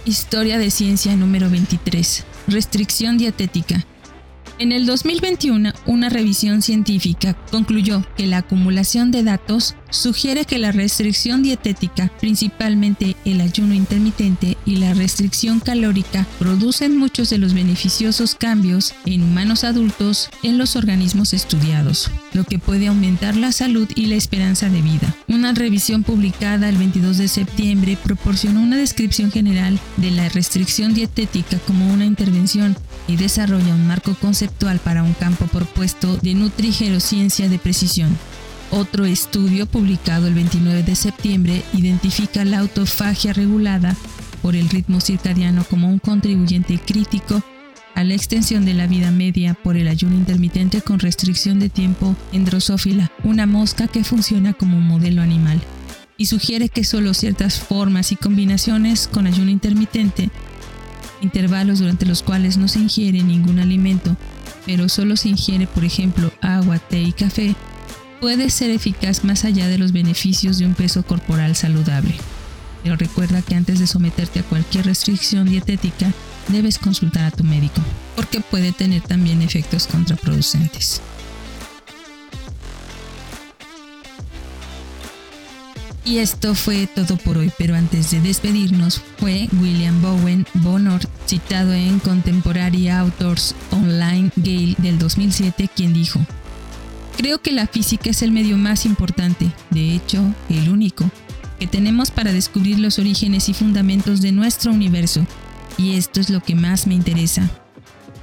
Historia 0.05 0.57
de 0.57 0.69
Ciencia 0.69 1.15
número 1.15 1.49
23. 1.49 2.25
Restricción 2.47 3.17
dietética. 3.17 3.85
En 4.63 4.71
el 4.71 4.85
2021, 4.85 5.73
una 5.87 6.07
revisión 6.07 6.61
científica 6.61 7.33
concluyó 7.51 8.01
que 8.15 8.27
la 8.27 8.37
acumulación 8.37 9.11
de 9.11 9.21
datos 9.21 9.75
sugiere 9.89 10.45
que 10.45 10.57
la 10.57 10.71
restricción 10.71 11.43
dietética, 11.43 12.09
principalmente 12.21 13.17
el 13.25 13.41
ayuno 13.41 13.73
intermitente 13.73 14.57
y 14.65 14.77
la 14.77 14.93
restricción 14.93 15.59
calórica, 15.59 16.25
producen 16.39 16.97
muchos 16.97 17.29
de 17.29 17.39
los 17.39 17.53
beneficiosos 17.53 18.35
cambios 18.35 18.93
en 19.05 19.23
humanos 19.23 19.65
adultos 19.65 20.29
en 20.43 20.57
los 20.57 20.77
organismos 20.77 21.33
estudiados, 21.33 22.09
lo 22.31 22.45
que 22.45 22.57
puede 22.57 22.87
aumentar 22.87 23.35
la 23.35 23.51
salud 23.51 23.89
y 23.95 24.05
la 24.05 24.15
esperanza 24.15 24.69
de 24.69 24.81
vida. 24.81 25.13
Una 25.27 25.51
revisión 25.51 26.03
publicada 26.03 26.69
el 26.69 26.77
22 26.77 27.17
de 27.17 27.27
septiembre 27.27 27.97
proporcionó 28.01 28.61
una 28.61 28.77
descripción 28.77 29.29
general 29.29 29.77
de 29.97 30.11
la 30.11 30.29
restricción 30.29 30.93
dietética 30.93 31.57
como 31.67 31.93
una 31.93 32.05
intervención 32.05 32.77
y 33.07 33.17
desarrolla 33.17 33.75
un 33.75 33.87
marco 33.87 34.15
conceptual 34.15 34.79
para 34.79 35.03
un 35.03 35.13
campo 35.13 35.45
propuesto 35.47 36.17
de 36.17 36.33
nutrigerociencia 36.33 37.49
de 37.49 37.59
precisión. 37.59 38.17
Otro 38.71 39.05
estudio 39.05 39.65
publicado 39.65 40.27
el 40.27 40.33
29 40.33 40.83
de 40.83 40.95
septiembre 40.95 41.63
identifica 41.73 42.43
la 42.45 42.59
autofagia 42.59 43.33
regulada 43.33 43.95
por 44.41 44.55
el 44.55 44.69
ritmo 44.69 44.99
circadiano 44.99 45.63
como 45.69 45.89
un 45.89 45.99
contribuyente 45.99 46.79
crítico 46.79 47.43
a 47.95 48.03
la 48.03 48.15
extensión 48.15 48.65
de 48.65 48.73
la 48.73 48.87
vida 48.87 49.11
media 49.11 49.53
por 49.53 49.77
el 49.77 49.87
ayuno 49.87 50.15
intermitente 50.15 50.81
con 50.81 50.99
restricción 50.99 51.59
de 51.59 51.69
tiempo 51.69 52.15
en 52.31 52.45
Drosófila, 52.45 53.11
una 53.23 53.45
mosca 53.45 53.87
que 53.87 54.03
funciona 54.03 54.53
como 54.53 54.79
modelo 54.79 55.21
animal, 55.21 55.61
y 56.17 56.25
sugiere 56.25 56.69
que 56.69 56.83
solo 56.83 57.13
ciertas 57.13 57.59
formas 57.59 58.11
y 58.11 58.15
combinaciones 58.15 59.07
con 59.07 59.27
ayuno 59.27 59.51
intermitente 59.51 60.31
intervalos 61.23 61.79
durante 61.79 62.05
los 62.05 62.21
cuales 62.21 62.57
no 62.57 62.67
se 62.67 62.79
ingiere 62.79 63.23
ningún 63.23 63.59
alimento, 63.59 64.15
pero 64.65 64.89
solo 64.89 65.15
se 65.15 65.29
ingiere, 65.29 65.65
por 65.65 65.85
ejemplo, 65.85 66.31
agua, 66.41 66.77
té 66.77 67.01
y 67.01 67.13
café, 67.13 67.55
puede 68.21 68.49
ser 68.49 68.69
eficaz 68.69 69.23
más 69.23 69.45
allá 69.45 69.67
de 69.67 69.77
los 69.77 69.91
beneficios 69.91 70.57
de 70.57 70.65
un 70.65 70.75
peso 70.75 71.03
corporal 71.03 71.55
saludable. 71.55 72.15
Pero 72.83 72.97
recuerda 72.97 73.41
que 73.41 73.55
antes 73.55 73.79
de 73.79 73.87
someterte 73.87 74.41
a 74.41 74.43
cualquier 74.43 74.85
restricción 74.85 75.49
dietética, 75.49 76.11
debes 76.49 76.77
consultar 76.77 77.25
a 77.25 77.31
tu 77.31 77.43
médico, 77.43 77.81
porque 78.15 78.41
puede 78.41 78.73
tener 78.73 79.01
también 79.01 79.41
efectos 79.41 79.87
contraproducentes. 79.87 81.01
Y 86.05 86.17
esto 86.17 86.53
fue 86.53 86.87
todo 86.87 87.15
por 87.17 87.37
hoy, 87.37 87.51
pero 87.57 87.75
antes 87.75 88.11
de 88.11 88.19
despedirnos 88.19 89.01
fue 89.17 89.47
William 89.61 90.01
Bowen 90.01 90.45
Bonner, 90.55 90.99
citado 91.25 91.73
en 91.73 91.99
Contemporary 91.99 92.89
Authors 92.89 93.55
Online 93.71 94.29
Gale 94.35 94.75
del 94.79 94.99
2007, 94.99 95.69
quien 95.73 95.93
dijo, 95.93 96.19
Creo 97.15 97.41
que 97.41 97.53
la 97.53 97.67
física 97.67 98.09
es 98.09 98.21
el 98.21 98.31
medio 98.31 98.57
más 98.57 98.85
importante, 98.85 99.49
de 99.69 99.93
hecho, 99.93 100.21
el 100.49 100.67
único, 100.67 101.09
que 101.57 101.67
tenemos 101.67 102.11
para 102.11 102.33
descubrir 102.33 102.79
los 102.79 102.99
orígenes 102.99 103.47
y 103.47 103.53
fundamentos 103.53 104.19
de 104.19 104.33
nuestro 104.33 104.73
universo, 104.73 105.25
y 105.77 105.95
esto 105.95 106.19
es 106.19 106.29
lo 106.29 106.41
que 106.41 106.55
más 106.55 106.85
me 106.85 106.95
interesa. 106.95 107.49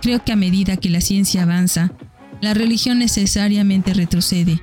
Creo 0.03 0.23
que 0.23 0.33
a 0.33 0.37
medida 0.37 0.77
que 0.77 0.91
la 0.91 1.01
ciencia 1.01 1.45
avanza, 1.45 1.93
la 2.43 2.53
religión 2.53 2.99
necesariamente 2.99 3.95
retrocede, 3.95 4.61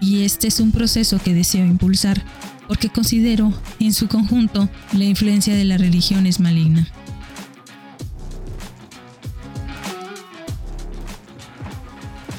y 0.00 0.22
este 0.22 0.48
es 0.48 0.60
un 0.60 0.72
proceso 0.72 1.18
que 1.22 1.34
deseo 1.34 1.64
impulsar 1.64 2.24
porque 2.66 2.88
considero, 2.88 3.52
en 3.78 3.92
su 3.92 4.08
conjunto, 4.08 4.68
la 4.92 5.04
influencia 5.04 5.54
de 5.54 5.64
la 5.64 5.78
religión 5.78 6.26
es 6.26 6.40
maligna. 6.40 6.88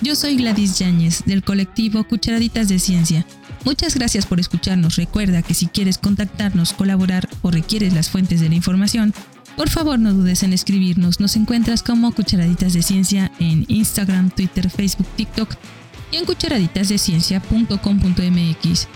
Yo 0.02 0.16
soy 0.16 0.38
Gladys 0.38 0.80
Yáñez, 0.80 1.24
del 1.26 1.44
colectivo 1.44 2.04
Cucharaditas 2.04 2.70
de 2.70 2.80
Ciencia. 2.80 3.26
Muchas 3.66 3.96
gracias 3.96 4.26
por 4.26 4.40
escucharnos. 4.40 4.96
Recuerda 4.96 5.42
que 5.42 5.54
si 5.54 5.68
quieres 5.68 5.98
contactarnos, 5.98 6.74
colaborar 6.74 7.28
o 7.42 7.52
requieres 7.52 7.94
las 7.94 8.10
fuentes 8.10 8.40
de 8.40 8.50
la 8.50 8.56
información, 8.56 9.14
por 9.58 9.70
favor 9.70 9.98
no 9.98 10.14
dudes 10.14 10.44
en 10.44 10.54
escribirnos. 10.54 11.20
Nos 11.20 11.36
encuentras 11.36 11.84
como 11.84 12.14
Cucharaditas 12.14 12.74
de 12.74 12.84
Ciencia 12.84 13.32
en 13.40 13.66
Instagram, 13.68 14.30
Twitter, 14.30 14.70
Facebook, 14.70 15.08
TikTok 15.16 15.58
y 16.12 16.18
en 16.18 16.26
cucharaditazdeciencia.com.mx 16.26 18.88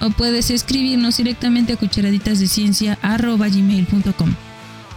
o 0.00 0.10
puedes 0.10 0.50
escribirnos 0.50 1.16
directamente 1.16 1.72
a 1.72 1.76
cucharaditasdeciencia.gmail.com. 1.76 4.34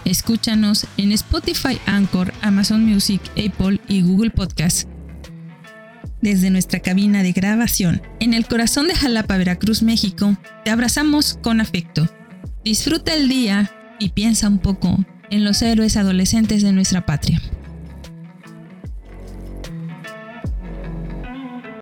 Escúchanos 0.05 0.85
en 0.97 1.11
Spotify, 1.11 1.79
Anchor, 1.85 2.33
Amazon 2.41 2.83
Music, 2.85 3.21
Apple 3.31 3.79
y 3.87 4.01
Google 4.01 4.31
Podcast. 4.31 4.87
Desde 6.21 6.49
nuestra 6.49 6.79
cabina 6.79 7.23
de 7.23 7.31
grabación, 7.31 8.01
en 8.19 8.33
el 8.33 8.47
corazón 8.47 8.87
de 8.87 8.95
Jalapa, 8.95 9.37
Veracruz, 9.37 9.83
México, 9.83 10.35
te 10.65 10.71
abrazamos 10.71 11.37
con 11.41 11.61
afecto. 11.61 12.09
Disfruta 12.63 13.13
el 13.13 13.29
día 13.29 13.71
y 13.99 14.09
piensa 14.09 14.47
un 14.47 14.59
poco 14.59 14.97
en 15.29 15.43
los 15.43 15.61
héroes 15.61 15.97
adolescentes 15.97 16.63
de 16.63 16.71
nuestra 16.71 17.05
patria. 17.05 17.41